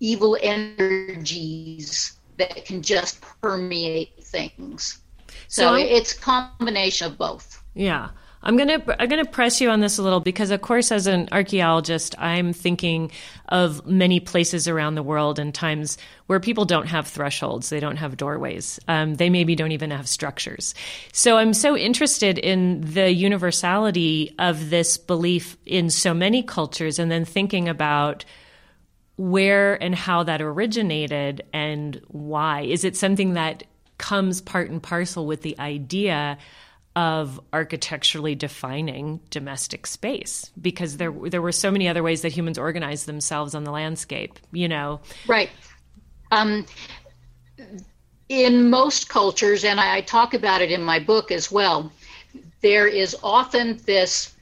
[0.00, 4.98] evil energies that can just permeate things.
[5.46, 7.62] So, so it's combination of both.
[7.74, 8.10] Yeah.
[8.44, 11.28] I'm gonna I'm gonna press you on this a little because, of course, as an
[11.32, 13.10] archaeologist, I'm thinking
[13.48, 17.96] of many places around the world and times where people don't have thresholds, they don't
[17.96, 20.74] have doorways, um, they maybe don't even have structures.
[21.12, 27.10] So I'm so interested in the universality of this belief in so many cultures, and
[27.10, 28.26] then thinking about
[29.16, 32.62] where and how that originated and why.
[32.62, 33.64] Is it something that
[33.96, 36.36] comes part and parcel with the idea?
[36.96, 42.56] Of architecturally defining domestic space because there there were so many other ways that humans
[42.56, 45.00] organized themselves on the landscape you know?
[45.26, 45.50] Right.
[46.30, 46.66] Um,
[48.28, 51.92] in most cultures and I talk about it in my book as well
[52.60, 54.34] there is often this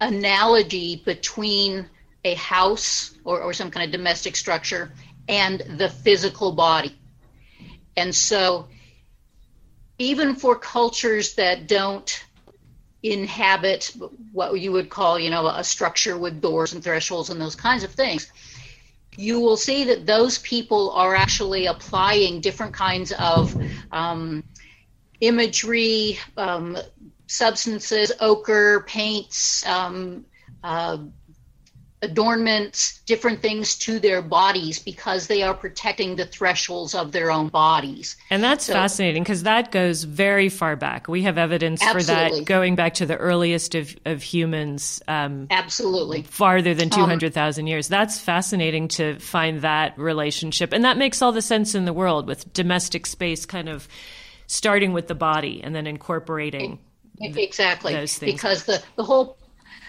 [0.00, 1.88] analogy between
[2.24, 4.92] a house or, or some kind of domestic structure
[5.28, 6.96] and the physical body.
[7.96, 8.68] And so
[9.98, 12.24] even for cultures that don't
[13.02, 13.94] inhabit
[14.32, 17.84] what you would call, you know, a structure with doors and thresholds and those kinds
[17.84, 18.32] of things,
[19.16, 23.56] you will see that those people are actually applying different kinds of
[23.92, 24.42] um,
[25.20, 26.76] imagery, um,
[27.26, 30.24] substances, ochre, paints, um,
[30.62, 30.98] uh,
[32.04, 37.48] adornments, different things to their bodies because they are protecting the thresholds of their own
[37.48, 38.16] bodies.
[38.30, 41.08] And that's so, fascinating because that goes very far back.
[41.08, 42.04] We have evidence absolutely.
[42.04, 45.02] for that going back to the earliest of, of humans.
[45.08, 46.22] Um, absolutely.
[46.22, 47.88] Farther than 200,000 um, years.
[47.88, 50.72] That's fascinating to find that relationship.
[50.72, 53.88] And that makes all the sense in the world with domestic space kind of
[54.46, 56.78] starting with the body and then incorporating.
[57.20, 57.94] Exactly.
[58.20, 59.38] Because the, the whole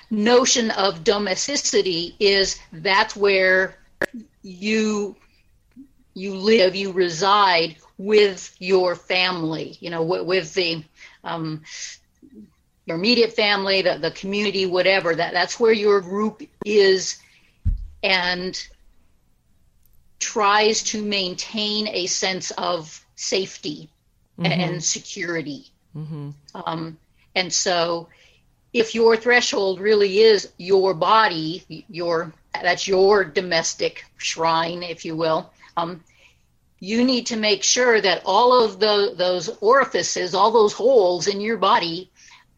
[0.09, 3.77] notion of domesticity is that's where
[4.41, 5.15] you
[6.13, 10.83] you live, you reside with your family, you know, with, with the
[11.23, 11.61] um,
[12.85, 15.15] your immediate family, the, the community, whatever.
[15.15, 17.19] That that's where your group is,
[18.03, 18.57] and
[20.19, 23.89] tries to maintain a sense of safety
[24.39, 24.51] mm-hmm.
[24.51, 25.65] and security.
[25.95, 26.31] Mm-hmm.
[26.55, 26.97] Um,
[27.35, 28.07] and so
[28.75, 35.49] if your threshold really is your body, your that's your domestic shrine, if you will,
[35.77, 36.03] um,
[36.81, 41.39] you need to make sure that all of the, those orifices, all those holes in
[41.39, 42.11] your body,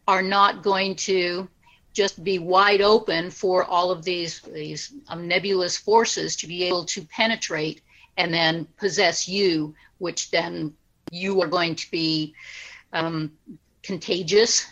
[0.08, 1.48] are not going to
[1.92, 6.84] just be wide open for all of these these um, nebulous forces to be able
[6.84, 7.80] to penetrate
[8.16, 10.74] and then possess you, which then
[11.12, 12.34] you are going to be
[12.92, 13.30] um,
[13.84, 14.66] contagious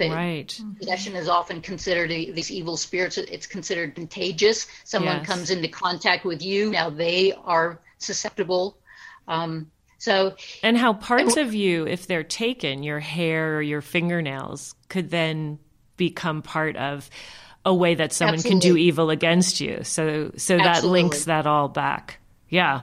[0.00, 0.60] right.
[0.78, 3.18] possession is often considered a, these evil spirits.
[3.18, 4.66] It's considered contagious.
[4.84, 5.26] Someone yes.
[5.26, 8.78] comes into contact with you, now they are susceptible.
[9.26, 13.80] Um, so, and how parts and, of you, if they're taken, your hair or your
[13.80, 15.58] fingernails, could then
[15.96, 17.10] become part of
[17.64, 18.60] a way that someone absolutely.
[18.60, 19.80] can do evil against you.
[19.82, 21.02] So, so that absolutely.
[21.02, 22.20] links that all back.
[22.48, 22.82] Yeah.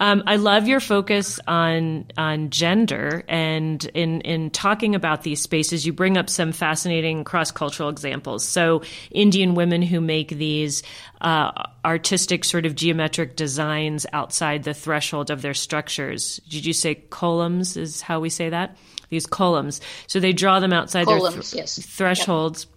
[0.00, 5.86] Um, I love your focus on on gender and in in talking about these spaces.
[5.86, 8.44] You bring up some fascinating cross cultural examples.
[8.44, 10.82] So Indian women who make these
[11.20, 11.52] uh,
[11.84, 16.40] artistic sort of geometric designs outside the threshold of their structures.
[16.48, 17.76] Did you say kolams?
[17.76, 18.76] Is how we say that?
[19.10, 19.80] These kolams.
[20.08, 21.78] So they draw them outside kolams, their th- yes.
[21.78, 22.64] thresholds.
[22.64, 22.73] Yep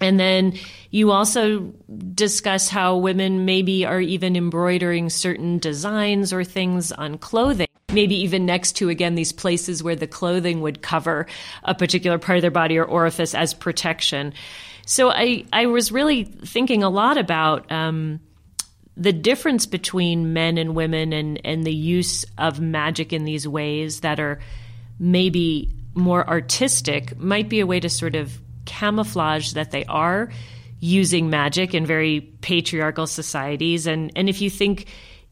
[0.00, 0.54] and then
[0.90, 1.72] you also
[2.14, 7.68] discuss how women maybe are even embroidering certain designs or things on clothing.
[7.92, 11.26] Maybe even next to, again, these places where the clothing would cover
[11.62, 14.34] a particular part of their body or orifice as protection.
[14.84, 18.20] So I, I was really thinking a lot about um,
[18.96, 24.00] the difference between men and women and, and the use of magic in these ways
[24.00, 24.40] that are
[24.98, 30.30] maybe more artistic might be a way to sort of camouflage that they are
[30.80, 33.86] using magic in very patriarchal societies.
[33.86, 34.86] And, and if you think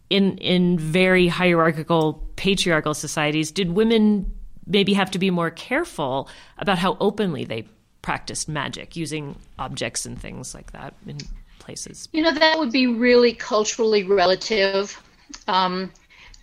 [0.08, 4.32] in, in very hierarchical patriarchal societies, did women
[4.66, 7.66] maybe have to be more careful about how openly they
[8.02, 11.18] practiced magic using objects and things like that in
[11.58, 12.08] places?
[12.12, 15.00] You know, that would be really culturally relative.
[15.48, 15.92] Um,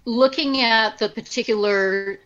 [0.06, 2.19] looking at the particular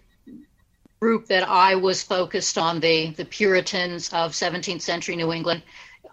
[1.03, 5.61] group that I was focused on, the, the Puritans of 17th century New England,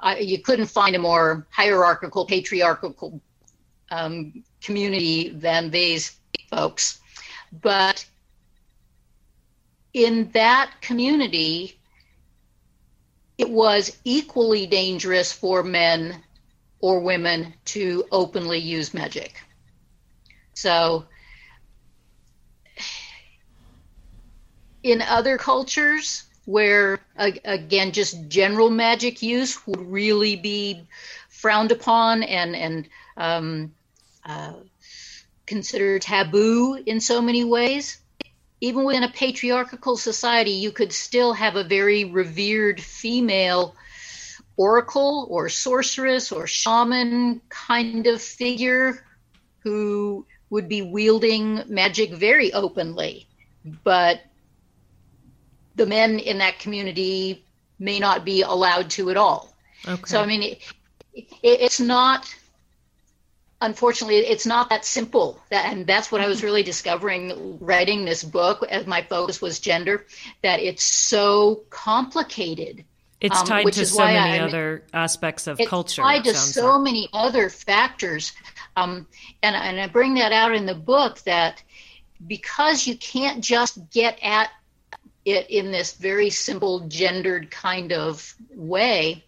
[0.00, 3.20] I, you couldn't find a more hierarchical, patriarchal
[3.92, 6.18] um, community than these
[6.50, 7.00] folks.
[7.62, 8.05] But
[9.94, 11.79] in that community,
[13.38, 16.20] it was equally dangerous for men
[16.81, 19.40] or women to openly use magic.
[20.55, 21.05] So
[24.82, 30.82] in other cultures where again just general magic use would really be
[31.28, 33.72] frowned upon and and um,
[34.24, 34.54] uh,
[35.46, 37.98] considered taboo in so many ways.
[38.62, 43.74] Even within a patriarchal society you could still have a very revered female
[44.56, 49.04] oracle or sorceress or shaman kind of figure
[49.60, 53.26] who would be wielding magic very openly.
[53.84, 54.20] But
[55.80, 57.42] the men in that community
[57.78, 59.56] may not be allowed to at all.
[59.88, 60.02] Okay.
[60.04, 60.58] So I mean, it,
[61.14, 62.32] it, it's not.
[63.62, 65.40] Unfortunately, it's not that simple.
[65.50, 68.62] That, and that's what I was really discovering writing this book.
[68.68, 70.04] As my focus was gender,
[70.42, 72.84] that it's so complicated.
[73.22, 76.02] It's um, tied to so many I, other aspects of it's culture.
[76.02, 76.82] Tied to so like.
[76.82, 78.32] many other factors,
[78.76, 79.06] um,
[79.42, 81.62] and and I bring that out in the book that
[82.26, 84.50] because you can't just get at
[85.24, 89.24] it in this very simple gendered kind of way,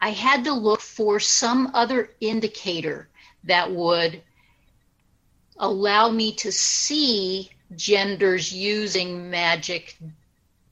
[0.00, 3.08] I had to look for some other indicator
[3.44, 4.22] that would
[5.58, 9.96] allow me to see genders using magic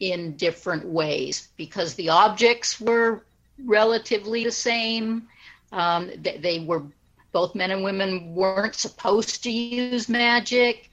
[0.00, 3.24] in different ways because the objects were
[3.64, 5.28] relatively the same.
[5.72, 6.82] Um, they, they were
[7.32, 10.89] both men and women weren't supposed to use magic.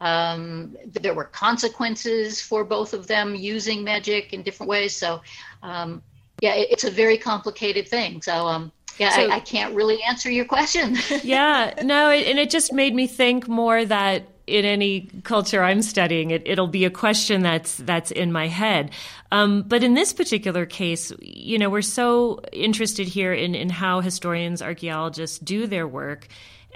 [0.00, 4.94] Um, there were consequences for both of them using magic in different ways.
[4.94, 5.22] So,
[5.62, 6.02] um,
[6.40, 8.22] yeah, it, it's a very complicated thing.
[8.22, 10.96] So, um, yeah, so, I, I, can't really answer your question.
[11.22, 15.82] yeah, no, it, and it just made me think more that in any culture I'm
[15.82, 18.90] studying, it, it'll be a question that's that's in my head.
[19.30, 24.00] Um, but in this particular case, you know, we're so interested here in in how
[24.00, 26.28] historians, archaeologists do their work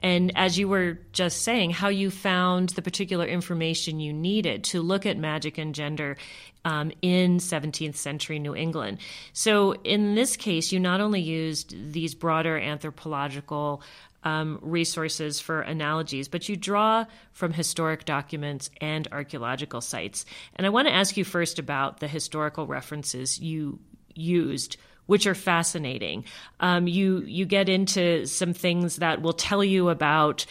[0.02, 4.82] and as you were just saying, how you found the particular information you needed to
[4.82, 6.16] look at magic and gender
[6.64, 8.98] um, in 17th century New England.
[9.32, 13.82] So, in this case, you not only used these broader anthropological
[14.24, 20.24] um, resources for analogies, but you draw from historic documents and archaeological sites.
[20.54, 23.80] And I want to ask you first about the historical references you
[24.14, 26.24] used which are fascinating.
[26.60, 30.46] Um, you you get into some things that will tell you about.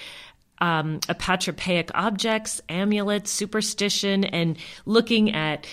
[0.59, 5.65] Um, apotropaic objects, amulets, superstition, and looking at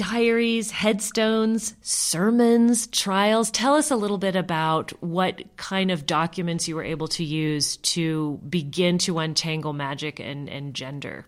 [0.00, 3.50] diaries, headstones, sermons, trials.
[3.50, 7.76] Tell us a little bit about what kind of documents you were able to use
[7.76, 11.26] to begin to untangle magic and, and gender.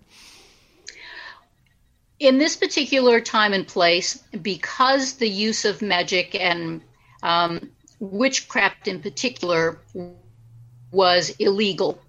[2.18, 6.80] In this particular time and place, because the use of magic and
[7.22, 7.70] um,
[8.00, 9.78] witchcraft in particular
[10.90, 12.02] was illegal.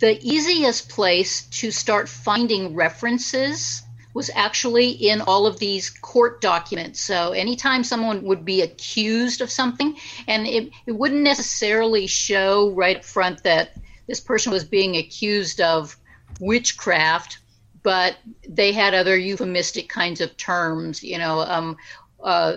[0.00, 3.82] The easiest place to start finding references
[4.14, 7.00] was actually in all of these court documents.
[7.00, 9.96] So anytime someone would be accused of something,
[10.26, 15.60] and it, it wouldn't necessarily show right up front that this person was being accused
[15.60, 15.96] of
[16.40, 17.38] witchcraft,
[17.82, 18.16] but
[18.48, 21.02] they had other euphemistic kinds of terms.
[21.02, 21.76] You know, um,
[22.22, 22.56] uh,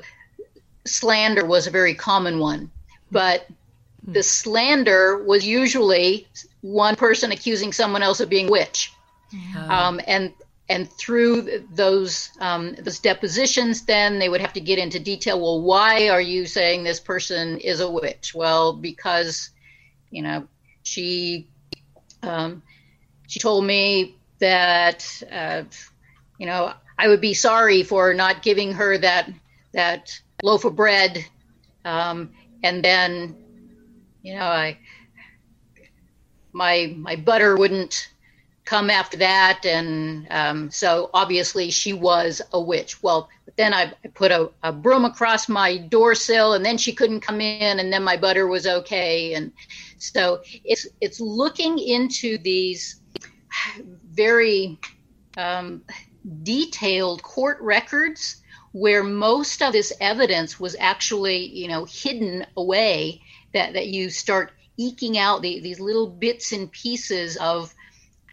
[0.86, 2.72] slander was a very common one,
[3.12, 3.48] but
[4.04, 6.28] the slander was usually
[6.62, 8.94] one person accusing someone else of being witch.
[9.70, 10.34] Um, and
[10.70, 15.40] and through those um, those depositions, then they would have to get into detail.
[15.40, 18.34] Well, why are you saying this person is a witch?
[18.34, 19.50] Well, because
[20.10, 20.48] you know
[20.84, 21.48] she
[22.24, 22.64] um,
[23.28, 25.64] she told me that uh,
[26.38, 29.30] you know I would be sorry for not giving her that
[29.74, 31.26] that loaf of bread,
[31.86, 32.32] um,
[32.64, 33.36] and then
[34.22, 34.78] you know I
[36.54, 38.10] my my butter wouldn't
[38.64, 43.02] come after that and um, so obviously she was a witch.
[43.02, 46.94] Well then i, I put a, a, broom across my door sill and then she
[46.94, 49.52] couldn't come in and then my butter was okay and
[49.98, 53.02] so it's it's looking into these
[54.12, 54.80] very
[55.38, 55.84] um,
[56.44, 58.41] detailed court records
[58.72, 63.22] where most of this evidence was actually you know hidden away
[63.54, 67.74] that that you start eking out the, these little bits and pieces of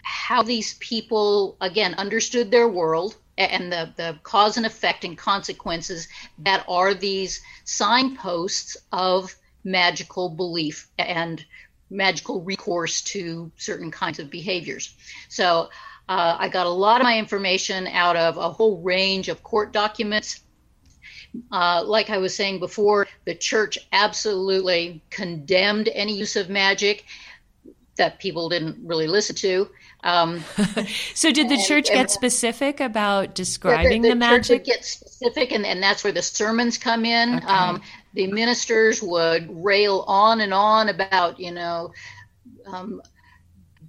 [0.03, 6.09] how these people again understood their world and the, the cause and effect and consequences
[6.39, 9.35] that are these signposts of
[9.65, 11.45] magical belief and
[11.91, 14.95] magical recourse to certain kinds of behaviors.
[15.29, 15.71] So
[16.09, 19.73] uh, I got a lot of my information out of a whole range of court
[19.73, 20.41] documents.
[21.53, 27.05] Uh, like I was saying before, the church absolutely condemned any use of magic
[27.97, 29.69] that people didn't really listen to.
[30.05, 30.43] Um,
[31.15, 34.65] so, did the and, church get specific about describing the, the, the, the magic?
[34.65, 37.37] get specific, and, and that's where the sermons come in.
[37.37, 37.47] Okay.
[37.47, 37.83] Um,
[38.15, 41.93] the ministers would rail on and on about, you know,
[42.67, 43.03] um,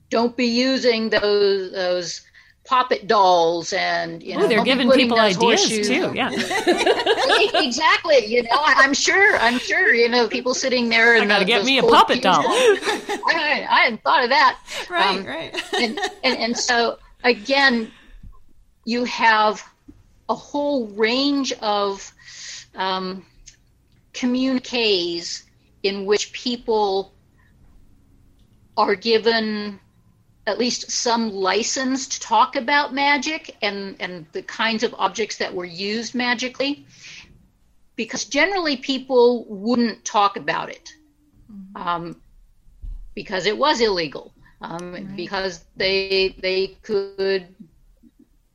[0.10, 2.22] don't be using those those
[2.66, 5.88] poppet dolls and you know Ooh, they're giving people ideas horseshoes.
[5.88, 6.30] too yeah.
[7.62, 11.66] Exactly you know i'm sure i'm sure you know people sitting there and gotta get
[11.66, 12.44] me a puppet doll.
[12.46, 14.60] I, I, hadn't thought of that.
[14.90, 15.74] Right um, right.
[15.74, 17.92] and, and, and so again
[18.86, 19.64] you have
[20.30, 22.12] a whole range of
[22.76, 23.26] um,
[24.14, 25.44] communiques
[25.84, 27.14] in which people
[28.78, 29.80] are given
[30.50, 35.54] at least some license to talk about magic and, and the kinds of objects that
[35.54, 36.86] were used magically
[37.96, 40.92] because generally people wouldn't talk about it
[41.52, 41.88] mm-hmm.
[41.88, 42.22] um,
[43.14, 45.16] because it was illegal um, right.
[45.16, 47.48] because they they could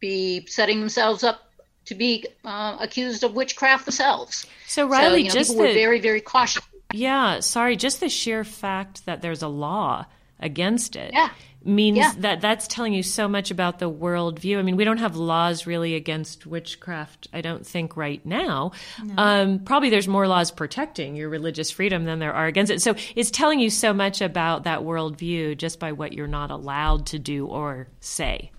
[0.01, 1.53] be setting themselves up
[1.85, 4.47] to be uh, accused of witchcraft themselves.
[4.67, 6.63] So Riley, so, you know, just people the, were very very cautious.
[6.93, 10.07] Yeah, sorry, just the sheer fact that there's a law
[10.41, 11.13] against it.
[11.13, 11.31] Yeah
[11.65, 12.12] means yeah.
[12.19, 14.59] that that's telling you so much about the worldview.
[14.59, 18.73] I mean, we don't have laws really against witchcraft, I don't think, right now.
[19.03, 19.15] No.
[19.17, 22.83] Um, probably there's more laws protecting your religious freedom than there are against it.
[22.83, 27.07] So it's telling you so much about that worldview just by what you're not allowed
[27.07, 28.51] to do or say.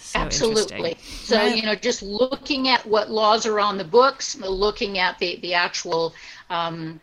[0.00, 0.96] So Absolutely.
[1.24, 5.38] So, you know, just looking at what laws are on the books, looking at the,
[5.40, 6.14] the actual
[6.48, 7.00] um,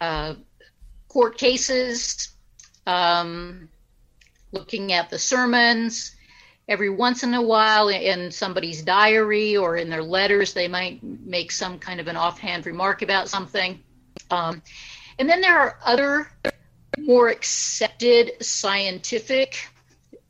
[0.00, 0.34] uh,
[1.08, 2.28] court cases,
[2.86, 3.68] um,
[4.52, 6.14] looking at the sermons.
[6.68, 11.50] Every once in a while, in somebody's diary or in their letters, they might make
[11.50, 13.82] some kind of an offhand remark about something.
[14.30, 14.62] Um,
[15.18, 16.30] and then there are other
[16.98, 19.68] more accepted scientific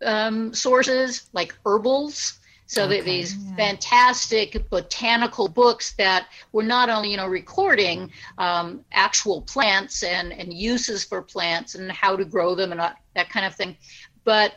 [0.04, 2.40] um, sources like herbals
[2.72, 3.56] so okay, that these yeah.
[3.56, 10.54] fantastic botanical books that were not only, you know, recording um, actual plants and, and
[10.54, 13.76] uses for plants and how to grow them and that kind of thing,
[14.24, 14.54] but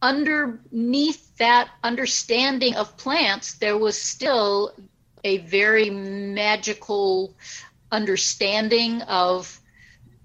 [0.00, 4.74] underneath that understanding of plants, there was still
[5.24, 7.34] a very magical
[7.90, 9.60] understanding of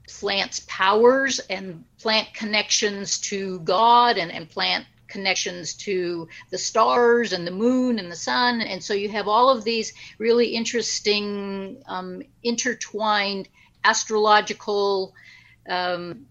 [0.07, 7.45] plants' powers and plant connections to God and, and plant connections to the stars and
[7.45, 8.61] the moon and the sun.
[8.61, 13.47] And so you have all of these really interesting um, intertwined
[13.83, 15.13] astrological
[15.69, 16.25] um,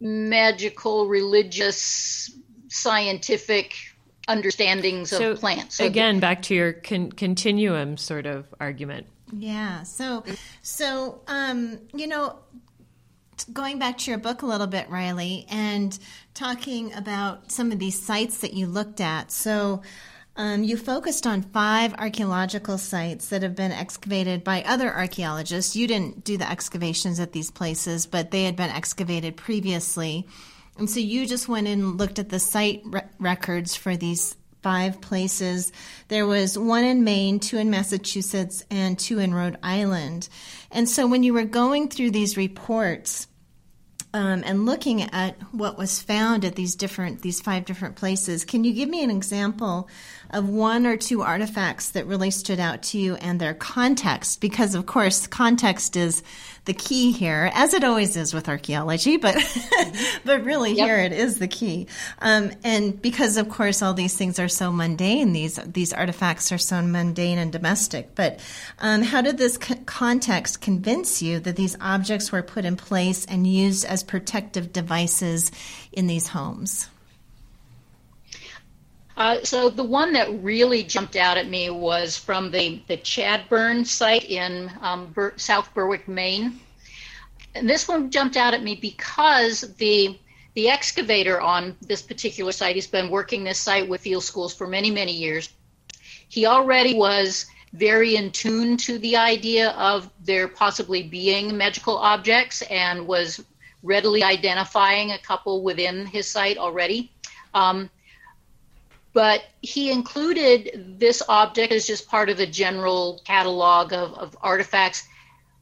[0.00, 2.30] magical, religious,
[2.68, 3.74] scientific
[4.28, 5.76] understandings so of plants.
[5.76, 9.06] So again, the, back to your con- continuum sort of argument.
[9.32, 9.82] Yeah.
[9.84, 10.24] So,
[10.62, 12.38] so um, you know,
[13.52, 15.98] going back to your book a little bit, Riley, and
[16.34, 19.30] talking about some of these sites that you looked at.
[19.30, 19.82] So,
[20.38, 25.74] Um, you focused on five archaeological sites that have been excavated by other archaeologists.
[25.74, 30.26] You didn't do the excavations at these places, but they had been excavated previously.
[30.78, 35.00] And so you just went and looked at the site re- records for these five
[35.00, 35.72] places.
[36.08, 40.28] There was one in Maine, two in Massachusetts, and two in Rhode Island.
[40.70, 43.26] And so when you were going through these reports,
[44.16, 48.64] um, and looking at what was found at these different these five different places can
[48.64, 49.88] you give me an example
[50.30, 54.74] of one or two artifacts that really stood out to you and their context because
[54.74, 56.22] of course context is
[56.66, 59.36] the key here, as it always is with archaeology, but
[60.24, 60.86] but really yep.
[60.86, 61.86] here it is the key.
[62.18, 66.58] Um, and because of course all these things are so mundane, these these artifacts are
[66.58, 68.14] so mundane and domestic.
[68.16, 68.40] But
[68.80, 73.24] um, how did this co- context convince you that these objects were put in place
[73.26, 75.50] and used as protective devices
[75.92, 76.88] in these homes?
[79.16, 83.84] Uh, so the one that really jumped out at me was from the, the Chadbourne
[83.86, 86.60] site in um, South Berwick, Maine.
[87.54, 90.18] And this one jumped out at me because the
[90.52, 94.66] the excavator on this particular site, he's been working this site with field schools for
[94.66, 95.50] many, many years.
[96.28, 97.44] He already was
[97.74, 103.44] very in tune to the idea of there possibly being magical objects and was
[103.86, 107.12] readily identifying a couple within his site already.
[107.54, 107.88] Um,
[109.12, 115.08] but he included this object as just part of a general catalog of, of artifacts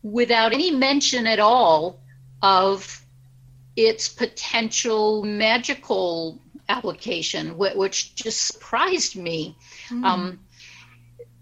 [0.02, 2.00] without any mention at all
[2.42, 3.00] of
[3.76, 9.56] its potential magical application, which just surprised me.
[9.88, 10.04] Mm.
[10.04, 10.40] Um,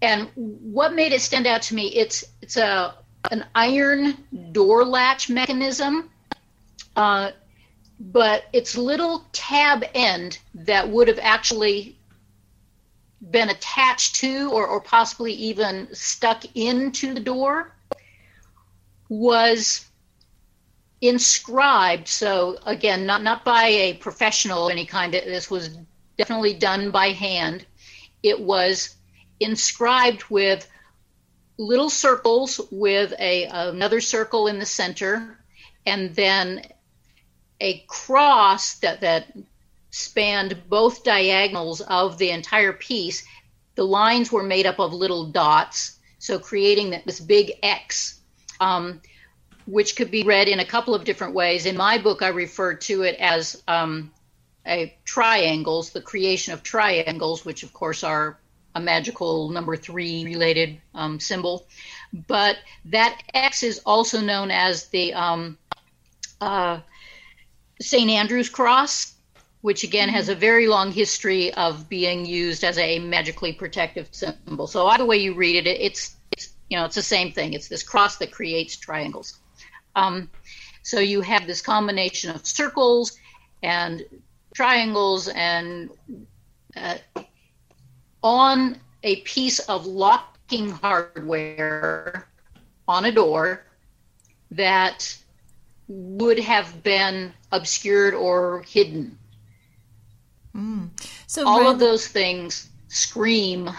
[0.01, 1.87] and what made it stand out to me?
[1.95, 2.95] It's it's a
[3.31, 4.17] an iron
[4.51, 6.09] door latch mechanism,
[6.95, 7.31] uh,
[7.99, 11.97] but its little tab end that would have actually
[13.31, 17.73] been attached to or, or possibly even stuck into the door
[19.09, 19.85] was
[21.01, 22.07] inscribed.
[22.07, 25.13] So again, not not by a professional of any kind.
[25.13, 25.77] This was
[26.17, 27.65] definitely done by hand.
[28.23, 28.95] It was
[29.39, 30.67] inscribed with
[31.57, 35.37] little circles with a another circle in the center,
[35.85, 36.65] and then
[37.63, 39.25] a cross that that
[39.89, 43.25] spanned both diagonals of the entire piece.
[43.75, 48.19] The lines were made up of little dots, so creating this big X,
[48.59, 49.01] um,
[49.65, 51.65] which could be read in a couple of different ways.
[51.65, 54.11] In my book, I refer to it as um,
[54.67, 58.37] a triangles, the creation of triangles, which of course are
[58.75, 61.65] a magical number three related um, symbol.
[62.27, 65.57] But that X is also known as the um,
[66.41, 66.79] uh,
[67.83, 68.09] St.
[68.09, 69.13] Andrew's cross
[69.63, 74.67] which again has a very long history of being used as a magically protective symbol.
[74.67, 77.53] So either way you read it, it's it's you know it's the same thing.
[77.53, 79.39] It's this cross that creates triangles.
[79.95, 80.29] Um,
[80.81, 83.17] so you have this combination of circles
[83.63, 84.03] and
[84.53, 85.89] triangles and
[86.75, 86.97] uh,
[88.21, 92.27] on a piece of locking hardware
[92.85, 93.63] on a door
[94.51, 95.17] that
[95.87, 99.17] would have been obscured or hidden
[100.55, 100.89] Mm.
[101.27, 103.69] So all of those things scream.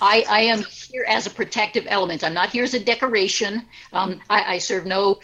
[0.00, 2.22] I, I am here as a protective element.
[2.22, 3.64] I'm not here as a decoration.
[3.92, 5.20] Um, I, I, serve no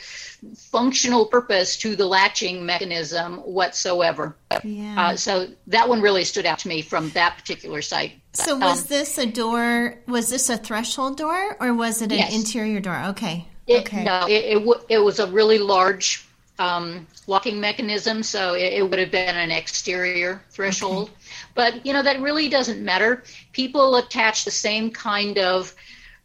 [0.56, 4.36] functional purpose to the latching mechanism whatsoever.
[4.64, 4.94] Yeah.
[4.98, 8.12] Uh, so that one really stood out to me from that particular site.
[8.32, 9.98] So was um, this a door?
[10.06, 12.34] Was this a threshold door, or was it an yes.
[12.34, 13.00] interior door?
[13.10, 13.46] Okay.
[13.66, 14.04] It, okay.
[14.04, 16.26] No, it, it, w- it was a really large
[16.58, 21.08] um, locking mechanism, so it, it, would have been an exterior threshold.
[21.08, 21.18] Okay.
[21.54, 23.24] But you know that really doesn't matter.
[23.52, 25.74] People attach the same kind of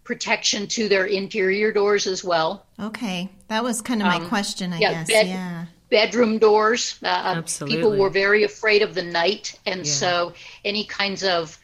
[0.04, 2.66] protection to their interior doors as well.
[2.80, 5.08] Okay, that was kind of my um, question, I yeah, guess.
[5.08, 5.66] Bed, yeah.
[5.90, 7.00] Bedroom doors.
[7.04, 7.78] Uh, uh, Absolutely.
[7.78, 9.92] People were very afraid of the night, and yeah.
[9.92, 10.34] so
[10.66, 11.58] any kinds of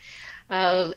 [0.50, 0.92] uh,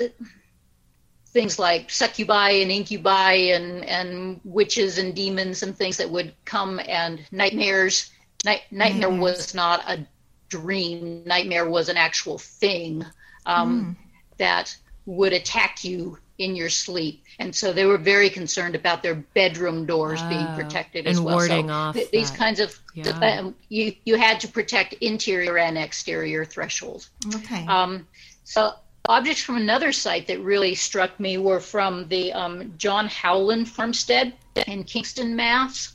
[1.33, 6.81] things like succubi and incubi and, and witches and demons and things that would come
[6.89, 8.11] and nightmares.
[8.45, 9.21] Night, nightmare mm.
[9.21, 10.07] was not a
[10.49, 11.23] dream.
[11.27, 13.05] Nightmare was an actual thing
[13.47, 14.19] um, mm.
[14.39, 14.77] that
[15.07, 17.25] would attack you in your sleep.
[17.41, 21.27] And so they were very concerned about their bedroom doors being ah, protected as and
[21.27, 21.37] well.
[21.37, 23.11] Warding so off th- these kinds of yeah.
[23.11, 27.11] um, you you had to protect interior and exterior thresholds.
[27.35, 27.67] Okay.
[27.67, 28.07] Um,
[28.45, 28.73] so
[29.07, 34.35] Objects from another site that really struck me were from the um, John Howland farmstead
[34.67, 35.95] in Kingston, Mass.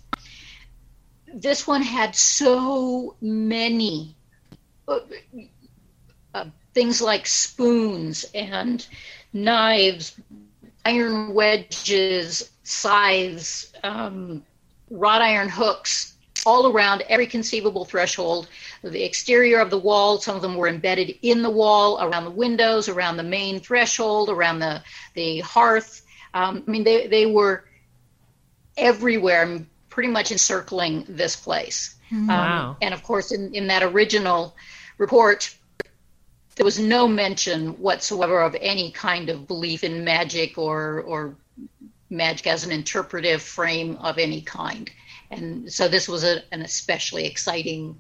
[1.34, 4.16] This one had so many
[4.88, 5.00] uh,
[6.34, 8.86] uh, things like spoons and
[9.32, 10.20] knives,
[10.86, 14.44] iron wedges, scythes, um,
[14.90, 18.48] wrought iron hooks, all around every conceivable threshold.
[18.84, 22.32] The exterior of the wall, some of them were embedded in the wall, around the
[22.32, 26.06] windows, around the main threshold, around the, the hearth.
[26.34, 27.64] Um, I mean, they, they were
[28.76, 31.96] everywhere, pretty much encircling this place.
[32.10, 32.28] Hmm.
[32.28, 32.70] Wow.
[32.70, 34.56] Um, and of course, in, in that original
[34.98, 35.56] report,
[36.56, 41.36] there was no mention whatsoever of any kind of belief in magic or, or
[42.10, 44.92] magic as an interpretive frame of any kind.
[45.32, 47.98] And so this was a, an especially exciting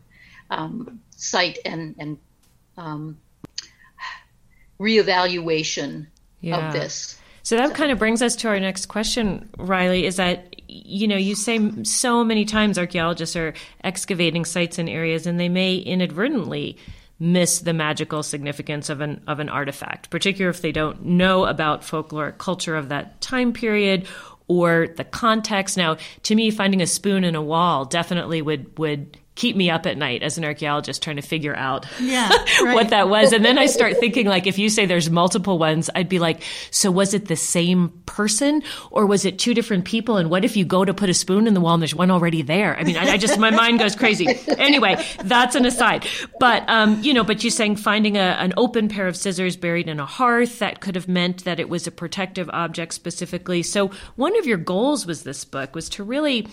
[0.50, 2.18] um, site and, and
[2.78, 3.18] um,
[4.80, 6.08] reevaluation
[6.42, 6.68] yeah.
[6.68, 7.20] of this.
[7.44, 11.18] So that kind of brings us to our next question, Riley, is that, you know,
[11.18, 16.78] you say so many times archaeologists are excavating sites and areas and they may inadvertently
[17.20, 21.82] miss the magical significance of an of an artifact, particularly if they don't know about
[21.82, 24.08] folkloric culture of that time period
[24.48, 25.78] or the context.
[25.78, 29.86] Now, to me, finding a spoon in a wall definitely would would keep me up
[29.86, 32.30] at night as an archaeologist trying to figure out yeah,
[32.62, 32.76] right.
[32.76, 33.34] what that was.
[33.34, 36.44] And then I start thinking like if you say there's multiple ones, I'd be like,
[36.70, 38.62] so was it the same person
[38.92, 40.18] or was it two different people?
[40.18, 42.12] And what if you go to put a spoon in the wall and there's one
[42.12, 42.78] already there?
[42.78, 44.28] I mean, I, I just my mind goes crazy.
[44.64, 46.08] Anyway, that's an aside.
[46.40, 49.90] But um, you know, but you're saying finding a, an open pair of scissors buried
[49.90, 53.64] in a hearth that could have meant that it was a protective object specifically.
[53.64, 56.48] So one of your goals was this book was to really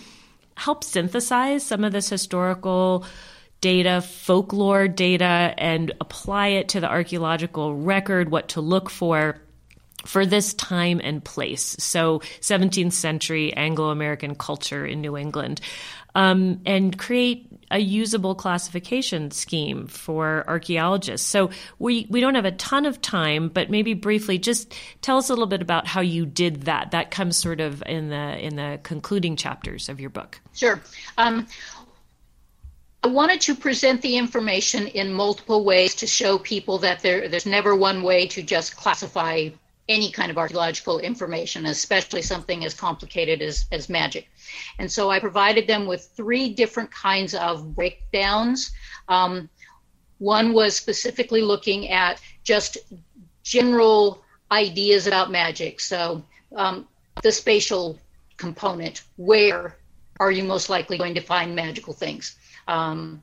[0.55, 3.05] help synthesize some of this historical
[3.61, 9.39] data, folklore data, and apply it to the archaeological record, what to look for
[10.05, 11.75] for this time and place.
[11.79, 15.61] So, 17th century Anglo American culture in New England,
[16.15, 21.25] um, and create a usable classification scheme for archaeologists.
[21.25, 25.29] So, we, we don't have a ton of time, but maybe briefly just tell us
[25.29, 26.91] a little bit about how you did that.
[26.91, 30.41] That comes sort of in the in the concluding chapters of your book.
[30.53, 30.81] Sure.
[31.17, 31.47] Um,
[33.03, 37.47] I wanted to present the information in multiple ways to show people that there, there's
[37.47, 39.49] never one way to just classify
[39.89, 44.29] any kind of archaeological information, especially something as complicated as, as magic.
[44.79, 48.71] And so I provided them with three different kinds of breakdowns.
[49.07, 49.49] Um,
[50.19, 52.77] one was specifically looking at just
[53.43, 55.79] general ideas about magic.
[55.79, 56.23] So
[56.55, 56.87] um,
[57.23, 57.99] the spatial
[58.37, 59.77] component, where
[60.19, 62.35] are you most likely going to find magical things?
[62.67, 63.21] Um,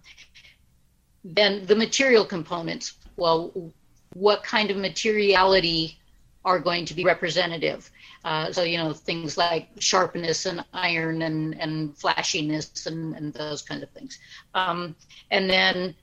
[1.25, 3.73] then the material components, well,
[4.15, 5.99] what kind of materiality
[6.45, 7.91] are going to be representative.
[8.25, 13.63] Uh, so, you know, things like sharpness and iron and, and flashiness and, and those
[13.63, 14.19] kinds of things.
[14.55, 14.95] Um,
[15.31, 15.95] and then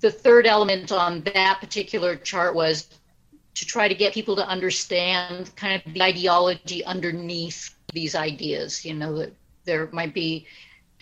[0.00, 2.88] the third element on that particular chart was
[3.54, 8.84] to try to get people to understand kind of the ideology underneath these ideas.
[8.84, 9.34] You know, that
[9.64, 10.46] there might be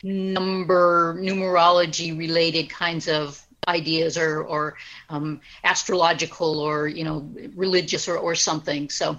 [0.03, 4.77] number, numerology related kinds of ideas or, or
[5.09, 8.91] um, astrological or you know religious or, or something.
[8.91, 9.19] So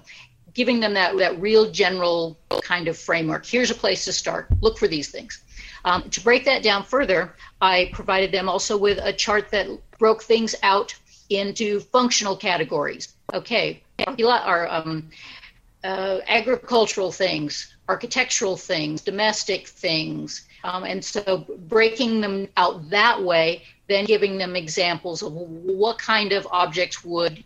[0.54, 3.46] giving them that, that real general kind of framework.
[3.46, 4.48] Here's a place to start.
[4.60, 5.42] Look for these things.
[5.84, 9.66] Um, to break that down further i provided them also with a chart that
[9.98, 10.94] broke things out
[11.28, 13.14] into functional categories.
[13.34, 13.82] Okay.
[14.06, 15.10] Our um,
[15.82, 23.62] uh, agricultural things architectural things domestic things um, and so breaking them out that way,
[23.92, 27.44] then giving them examples of what kind of objects would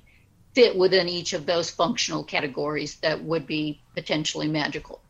[0.55, 5.01] fit within each of those functional categories that would be potentially magical.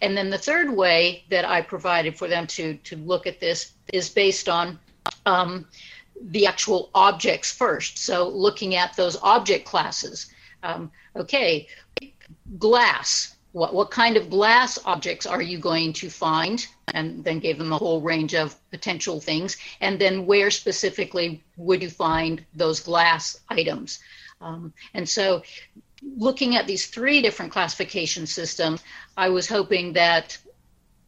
[0.00, 3.72] And then the third way that I provided for them to, to look at this
[3.92, 4.78] is based on
[5.26, 5.66] um,
[6.20, 7.98] the actual objects first.
[7.98, 10.32] So looking at those object classes.
[10.62, 11.68] Um, okay,
[12.58, 16.66] glass what, what kind of glass objects are you going to find?
[16.92, 19.56] And then gave them a whole range of potential things.
[19.80, 24.00] And then where specifically would you find those glass items?
[24.40, 25.44] Um, and so
[26.16, 28.82] looking at these three different classification systems,
[29.16, 30.36] I was hoping that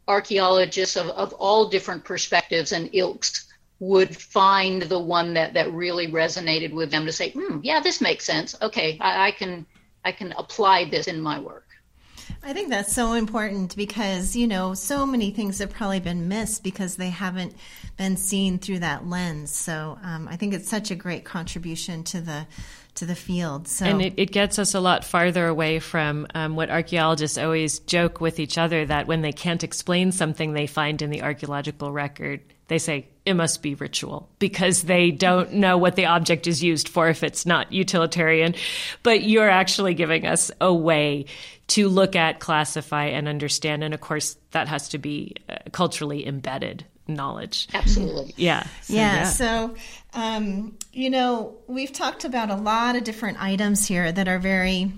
[0.06, 3.48] archaeologists of, of all different perspectives and ilks
[3.80, 8.00] would find the one that, that really resonated with them to say, hmm, yeah, this
[8.00, 8.54] makes sense.
[8.62, 9.66] Okay, I, I can
[10.04, 11.65] I can apply this in my work.
[12.46, 16.62] I think that's so important because, you know, so many things have probably been missed
[16.62, 17.56] because they haven't
[17.96, 19.50] been seen through that lens.
[19.50, 22.46] So um, I think it's such a great contribution to the
[22.94, 23.66] to the field.
[23.66, 27.80] So and it, it gets us a lot farther away from um, what archaeologists always
[27.80, 31.90] joke with each other that when they can't explain something they find in the archaeological
[31.90, 36.62] record, they say it must be ritual because they don't know what the object is
[36.62, 38.54] used for if it's not utilitarian.
[39.02, 41.26] But you're actually giving us a way
[41.68, 43.82] to look at, classify, and understand.
[43.82, 47.68] And of course, that has to be uh, culturally embedded knowledge.
[47.74, 48.34] Absolutely.
[48.36, 48.64] Yeah.
[48.82, 49.14] So, yeah.
[49.14, 49.24] yeah.
[49.24, 49.74] So,
[50.14, 54.92] um, you know, we've talked about a lot of different items here that are very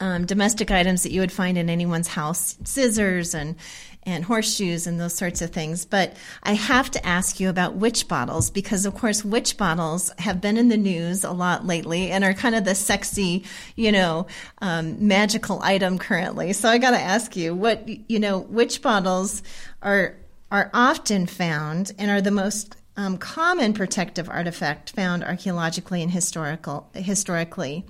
[0.00, 3.56] um, domestic items that you would find in anyone's house scissors and
[4.04, 5.84] and horseshoes and those sorts of things.
[5.84, 10.40] But I have to ask you about witch bottles because, of course, witch bottles have
[10.40, 13.44] been in the news a lot lately and are kind of the sexy,
[13.76, 14.26] you know,
[14.62, 16.52] um, magical item currently.
[16.52, 19.42] So I got to ask you, what you know, witch bottles
[19.82, 20.16] are
[20.50, 26.88] are often found and are the most um, common protective artifact found archaeologically and historical
[26.94, 27.84] historically.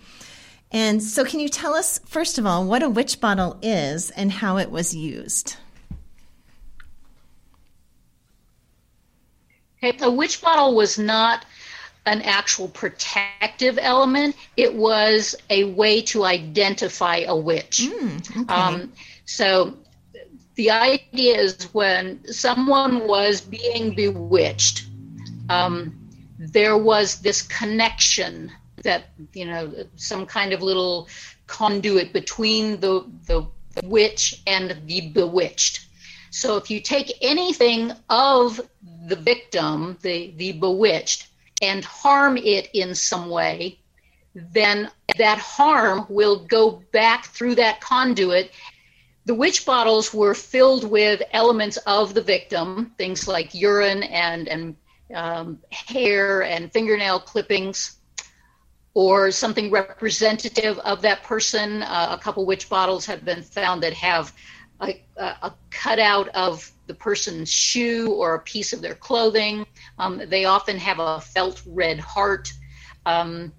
[0.72, 4.30] And so, can you tell us, first of all, what a witch bottle is and
[4.30, 5.56] how it was used?
[9.82, 11.46] Okay, a witch bottle was not
[12.06, 14.36] an actual protective element.
[14.56, 17.88] It was a way to identify a witch.
[17.90, 18.54] Mm, okay.
[18.54, 18.92] um,
[19.24, 19.74] so
[20.56, 24.86] the idea is when someone was being bewitched,
[25.48, 25.96] um,
[26.38, 28.50] there was this connection
[28.82, 31.08] that you know some kind of little
[31.46, 33.46] conduit between the the
[33.84, 35.86] witch and the bewitched.
[36.30, 38.60] So if you take anything of
[39.06, 41.28] the victim, the the bewitched,
[41.62, 43.78] and harm it in some way,
[44.34, 48.52] then that harm will go back through that conduit
[49.26, 54.76] the witch bottles were filled with elements of the victim, things like urine and, and
[55.14, 57.98] um, hair and fingernail clippings,
[58.94, 61.82] or something representative of that person.
[61.82, 64.32] Uh, a couple witch bottles have been found that have
[64.80, 69.64] a, a, cutout of the person's shoe or a piece of their clothing.
[70.00, 72.52] Um, they often have a felt red heart.
[73.06, 73.52] Um,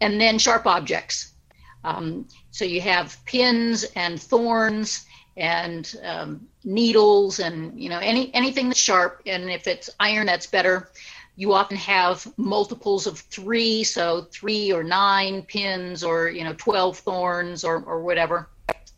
[0.00, 1.34] and then sharp objects.
[1.82, 5.06] Um, so you have pins and thorns
[5.36, 9.22] and um, needles and you know any anything that's sharp.
[9.26, 10.90] And if it's iron, that's better.
[11.34, 16.98] You often have multiples of three, so three or nine pins, or you know twelve
[16.98, 18.48] thorns, or or whatever.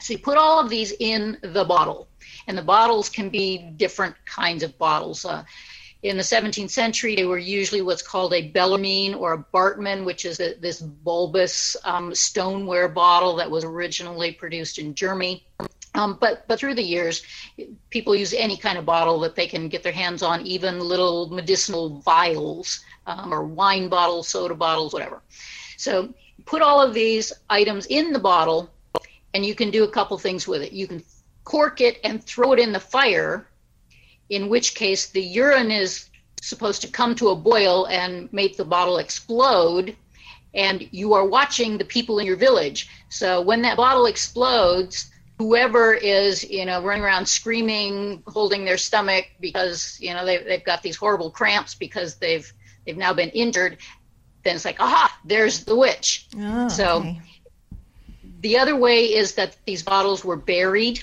[0.01, 2.09] So you put all of these in the bottle,
[2.51, 5.25] and the bottles can be different kinds of bottles.
[5.25, 5.45] Uh,
[6.03, 10.25] in the 17th century, they were usually what's called a Bellarmine or a Bartmann, which
[10.25, 15.47] is a, this bulbous um, stoneware bottle that was originally produced in Germany.
[15.95, 17.23] Um, but but through the years,
[17.91, 21.29] people use any kind of bottle that they can get their hands on, even little
[21.31, 25.23] medicinal vials um, or wine bottles, soda bottles, whatever.
[25.77, 26.13] So
[26.47, 28.71] put all of these items in the bottle,
[29.35, 30.73] and you can do a couple things with it.
[30.73, 31.05] You can
[31.45, 33.47] cork it and throw it in the fire
[34.29, 36.09] in which case the urine is
[36.41, 39.97] supposed to come to a boil and make the bottle explode
[40.55, 45.95] and you are watching the people in your village so when that bottle explodes whoever
[45.95, 50.83] is you know running around screaming holding their stomach because you know they've, they've got
[50.83, 52.53] these horrible cramps because they've
[52.85, 53.79] they've now been injured
[54.45, 57.21] then it's like aha there's the witch oh, so okay.
[58.41, 61.03] the other way is that these bottles were buried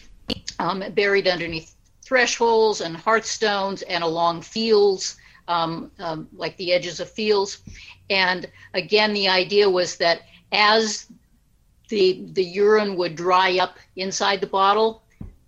[0.59, 7.09] um, buried underneath thresholds and hearthstones and along fields, um, um, like the edges of
[7.09, 7.59] fields.
[8.09, 11.07] And again, the idea was that as
[11.89, 15.03] the the urine would dry up inside the bottle,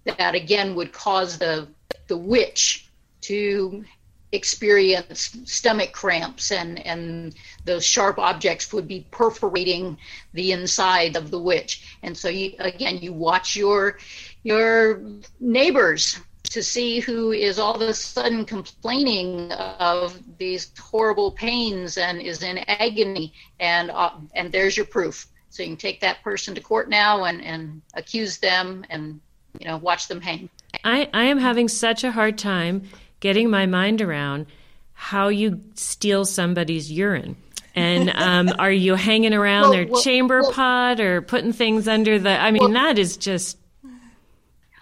[0.05, 1.68] that again would cause the
[2.07, 2.89] the witch
[3.22, 3.84] to
[4.32, 7.34] experience stomach cramps and and
[7.66, 9.97] those sharp objects would be perforating
[10.34, 13.97] the inside of the witch and so you again you watch your
[14.43, 15.01] your
[15.39, 22.21] neighbors to see who is all of a sudden complaining of these horrible pains and
[22.21, 23.33] is in agony.
[23.59, 25.27] And uh, and there's your proof.
[25.49, 29.19] So you can take that person to court now and and accuse them and
[29.59, 30.49] you know watch them hang.
[30.83, 32.83] I i am having such a hard time
[33.19, 34.47] getting my mind around
[34.93, 37.35] how you steal somebody's urine.
[37.75, 41.87] And um, are you hanging around well, their well, chamber well, pot or putting things
[41.87, 43.59] under the i mean that is just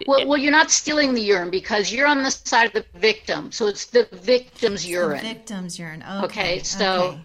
[0.05, 3.51] well, well, you're not stealing the urine because you're on the side of the victim,
[3.51, 5.23] so it's the victim's urine.
[5.23, 6.03] The victim's urine.
[6.03, 6.25] Okay.
[6.25, 7.21] okay so, okay.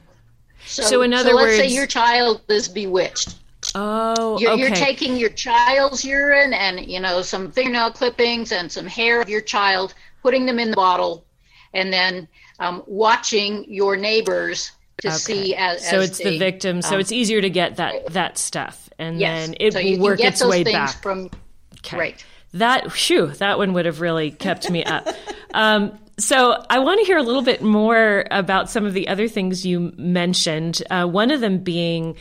[0.64, 3.36] so, so in other so let's words, say your child is bewitched.
[3.74, 4.60] Oh, you're, okay.
[4.60, 9.28] you're taking your child's urine and you know some fingernail clippings and some hair of
[9.28, 11.24] your child, putting them in the bottle,
[11.74, 12.26] and then
[12.58, 15.16] um, watching your neighbors to okay.
[15.16, 18.06] see as, so as it's the, the victim so um, it's easier to get that
[18.12, 19.46] that stuff and yes.
[19.46, 21.28] then it so will work its way back from
[21.78, 21.98] okay.
[21.98, 25.06] right that phew that one would have really kept me up
[25.54, 29.28] um, so I want to hear a little bit more about some of the other
[29.28, 30.82] things you mentioned.
[30.90, 32.16] Uh, one of them being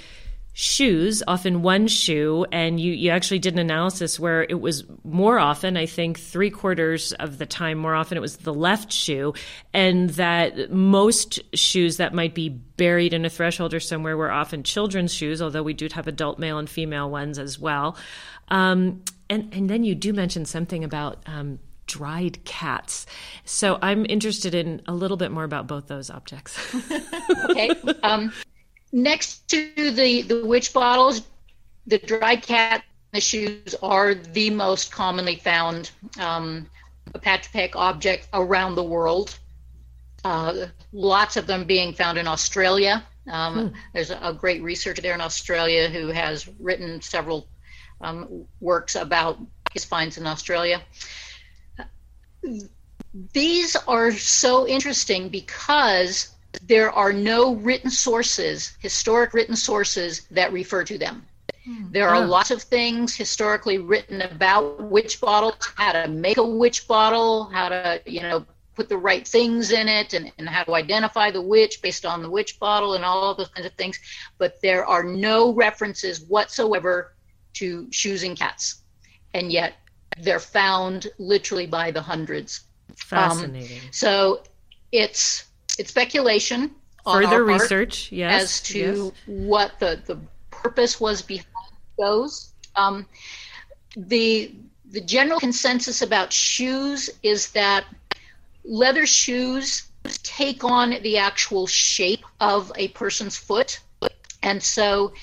[0.53, 5.39] shoes, often one shoe, and you, you actually did an analysis where it was more
[5.39, 9.33] often, I think three quarters of the time, more often it was the left shoe,
[9.73, 14.63] and that most shoes that might be buried in a threshold or somewhere were often
[14.63, 17.95] children's shoes, although we do have adult male and female ones as well.
[18.49, 21.57] Um, and, and then you do mention something about um,
[21.87, 23.05] dried cats.
[23.45, 26.59] So I'm interested in a little bit more about both those objects.
[27.49, 27.71] okay.
[28.03, 28.33] Um,
[28.91, 31.21] next to the, the witch bottles,
[31.87, 36.69] the dried cat the shoes are the most commonly found um,
[37.75, 39.37] object around the world.
[40.23, 43.03] Uh, lots of them being found in Australia.
[43.29, 43.75] Um, hmm.
[43.93, 47.47] There's a, a, great researcher there in Australia who has written several
[48.01, 49.39] um, works about
[49.73, 50.81] his finds in Australia
[53.33, 60.83] these are so interesting because there are no written sources, historic written sources that refer
[60.83, 61.25] to them.
[61.65, 61.91] Hmm.
[61.91, 66.87] There are lots of things historically written about witch bottles, how to make a witch
[66.87, 68.45] bottle, how to, you know,
[68.75, 72.21] put the right things in it and, and how to identify the witch based on
[72.21, 73.99] the witch bottle and all those kinds of things.
[74.37, 77.13] But there are no references whatsoever
[77.53, 78.81] to shoes and cats.
[79.33, 79.73] And yet
[80.17, 82.61] they're found literally by the hundreds.
[82.95, 83.77] Fascinating.
[83.77, 84.43] Um, so
[84.91, 85.45] it's
[85.77, 86.71] it's speculation.
[87.05, 89.11] Further research, yes, as to yes.
[89.25, 90.19] what the the
[90.51, 91.47] purpose was behind
[91.97, 92.53] those.
[92.75, 93.07] Um,
[93.95, 94.53] the
[94.91, 97.85] the general consensus about shoes is that
[98.63, 99.83] leather shoes
[100.23, 103.79] take on the actual shape of a person's foot,
[104.43, 105.13] and so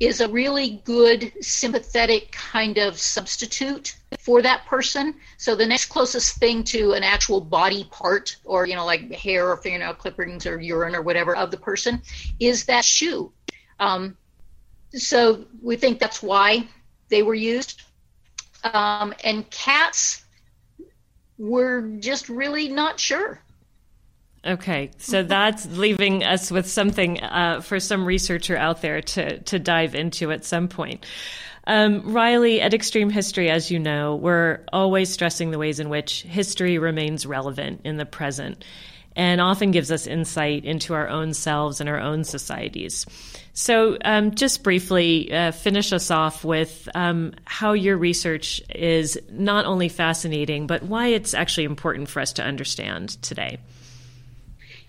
[0.00, 5.14] is a really good sympathetic kind of substitute for that person.
[5.36, 9.50] So the next closest thing to an actual body part or, you know, like hair
[9.50, 12.00] or fingernail clippings or urine or whatever of the person
[12.40, 13.30] is that shoe.
[13.78, 14.16] Um,
[14.92, 16.66] so we think that's why
[17.10, 17.82] they were used.
[18.64, 20.24] Um, and cats
[21.36, 23.42] were just really not sure.
[24.46, 29.58] Okay, so that's leaving us with something uh, for some researcher out there to to
[29.58, 31.04] dive into at some point.
[31.66, 36.22] Um, Riley, at Extreme History, as you know, we're always stressing the ways in which
[36.22, 38.64] history remains relevant in the present
[39.14, 43.04] and often gives us insight into our own selves and our own societies.
[43.52, 49.66] So, um, just briefly, uh, finish us off with um, how your research is not
[49.66, 53.58] only fascinating, but why it's actually important for us to understand today.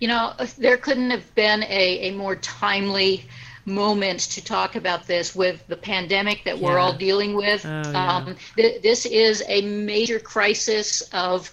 [0.02, 3.24] You know, there couldn't have been a, a more timely
[3.64, 7.64] moment to talk about this with the pandemic that we're all dealing with.
[7.64, 8.16] Oh, yeah.
[8.16, 11.52] um, th- this is a major crisis of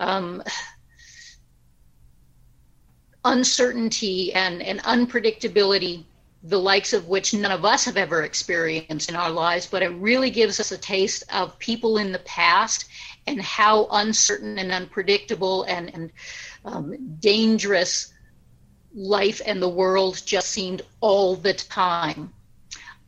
[0.00, 0.42] um,
[3.24, 6.02] uncertainty and, and unpredictability,
[6.42, 9.90] the likes of which none of us have ever experienced in our lives, but it
[9.90, 12.86] really gives us a taste of people in the past
[13.28, 16.10] and how uncertain and unpredictable and, and
[16.66, 18.12] um, dangerous
[18.92, 22.32] life and the world just seemed all the time.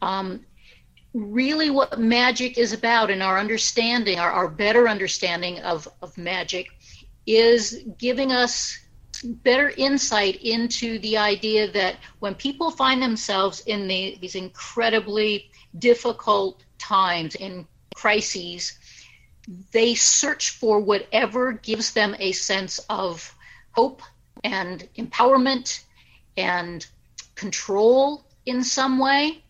[0.00, 0.44] Um,
[1.14, 6.68] really, what magic is about, and our understanding, our, our better understanding of, of magic,
[7.26, 8.78] is giving us
[9.24, 16.62] better insight into the idea that when people find themselves in the, these incredibly difficult
[16.78, 18.78] times, in crises,
[19.72, 23.34] they search for whatever gives them a sense of
[23.78, 24.02] hope
[24.42, 25.84] and empowerment
[26.36, 26.88] and
[27.36, 29.44] control in some way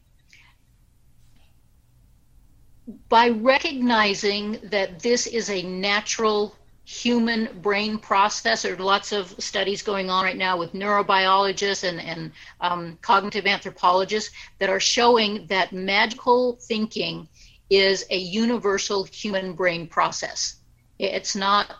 [3.08, 6.54] by recognizing that this is a natural
[6.84, 8.62] human brain process.
[8.62, 13.46] There are lots of studies going on right now with neurobiologists and, and um, cognitive
[13.46, 17.28] anthropologists that are showing that magical thinking
[17.70, 20.56] is a universal human brain process.
[20.98, 21.76] It's not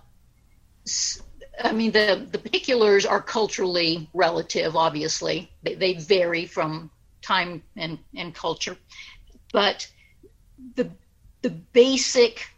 [1.63, 5.51] I mean, the, the particulars are culturally relative, obviously.
[5.63, 6.91] They, they vary from
[7.23, 8.77] time and, and culture.
[9.53, 9.89] But
[10.77, 10.91] the,
[11.43, 12.49] the basic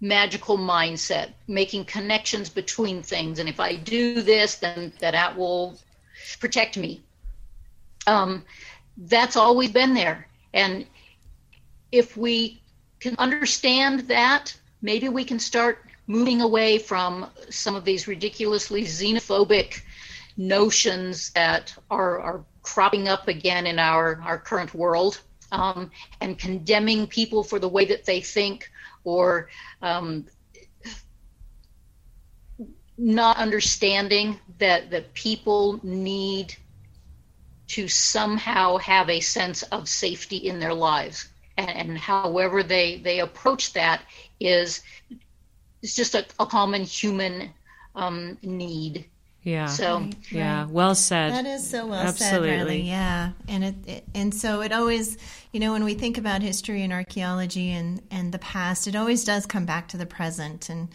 [0.00, 5.78] magical mindset, making connections between things, and if I do this, then that will
[6.40, 7.02] protect me.
[8.06, 8.44] Um,
[8.96, 10.28] that's always been there.
[10.52, 10.86] And
[11.90, 12.62] if we
[13.00, 19.80] can understand that, maybe we can start moving away from some of these ridiculously xenophobic
[20.36, 25.20] notions that are, are cropping up again in our, our current world
[25.52, 25.90] um,
[26.20, 28.70] and condemning people for the way that they think
[29.04, 29.48] or
[29.82, 30.26] um,
[32.96, 36.54] not understanding that that people need
[37.66, 41.28] to somehow have a sense of safety in their lives.
[41.56, 44.02] And, and however they they approach that
[44.38, 44.82] is
[45.84, 47.50] it's just a, a common human
[47.94, 49.04] um, need
[49.44, 49.66] yeah.
[49.66, 50.70] So right, yeah, right.
[50.70, 51.32] well said.
[51.32, 52.48] That is so well Absolutely.
[52.48, 52.80] said, Absolutely.
[52.88, 55.18] Yeah, and it, it, and so it always,
[55.52, 59.22] you know, when we think about history and archaeology and and the past, it always
[59.22, 60.88] does come back to the present and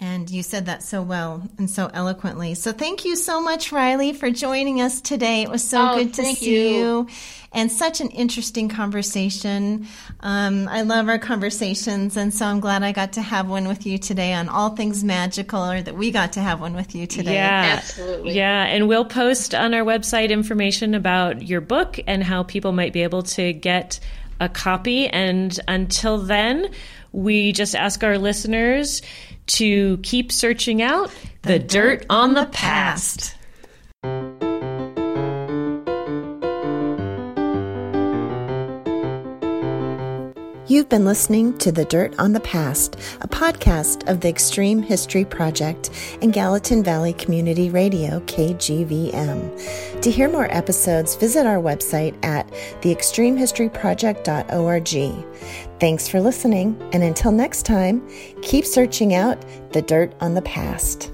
[0.00, 2.54] and you said that so well and so eloquently.
[2.54, 5.42] So thank you so much, Riley, for joining us today.
[5.42, 6.76] It was so oh, good to see you.
[6.76, 7.08] you.
[7.52, 9.86] and such an interesting conversation.
[10.20, 13.86] Um, I love our conversations, and so I'm glad I got to have one with
[13.86, 17.06] you today on all things magical, or that we got to have one with you
[17.06, 17.34] today.
[17.34, 18.34] Yeah, absolutely.
[18.34, 22.92] Yeah, and we'll post on our website information about your book and how people might
[22.92, 24.00] be able to get
[24.40, 25.06] a copy.
[25.06, 26.70] And until then,
[27.14, 29.00] we just ask our listeners
[29.46, 31.10] to keep searching out
[31.42, 33.36] the, the dirt, dirt, on the past.
[40.66, 45.24] You've been listening to The Dirt on the Past, a podcast of the Extreme History
[45.24, 45.90] Project
[46.22, 50.00] and Gallatin Valley Community Radio, KGVM.
[50.00, 52.48] To hear more episodes, visit our website at
[52.80, 55.73] theextremehistoryproject.org.
[55.84, 58.08] Thanks for listening, and until next time,
[58.40, 61.12] keep searching out the dirt on the past.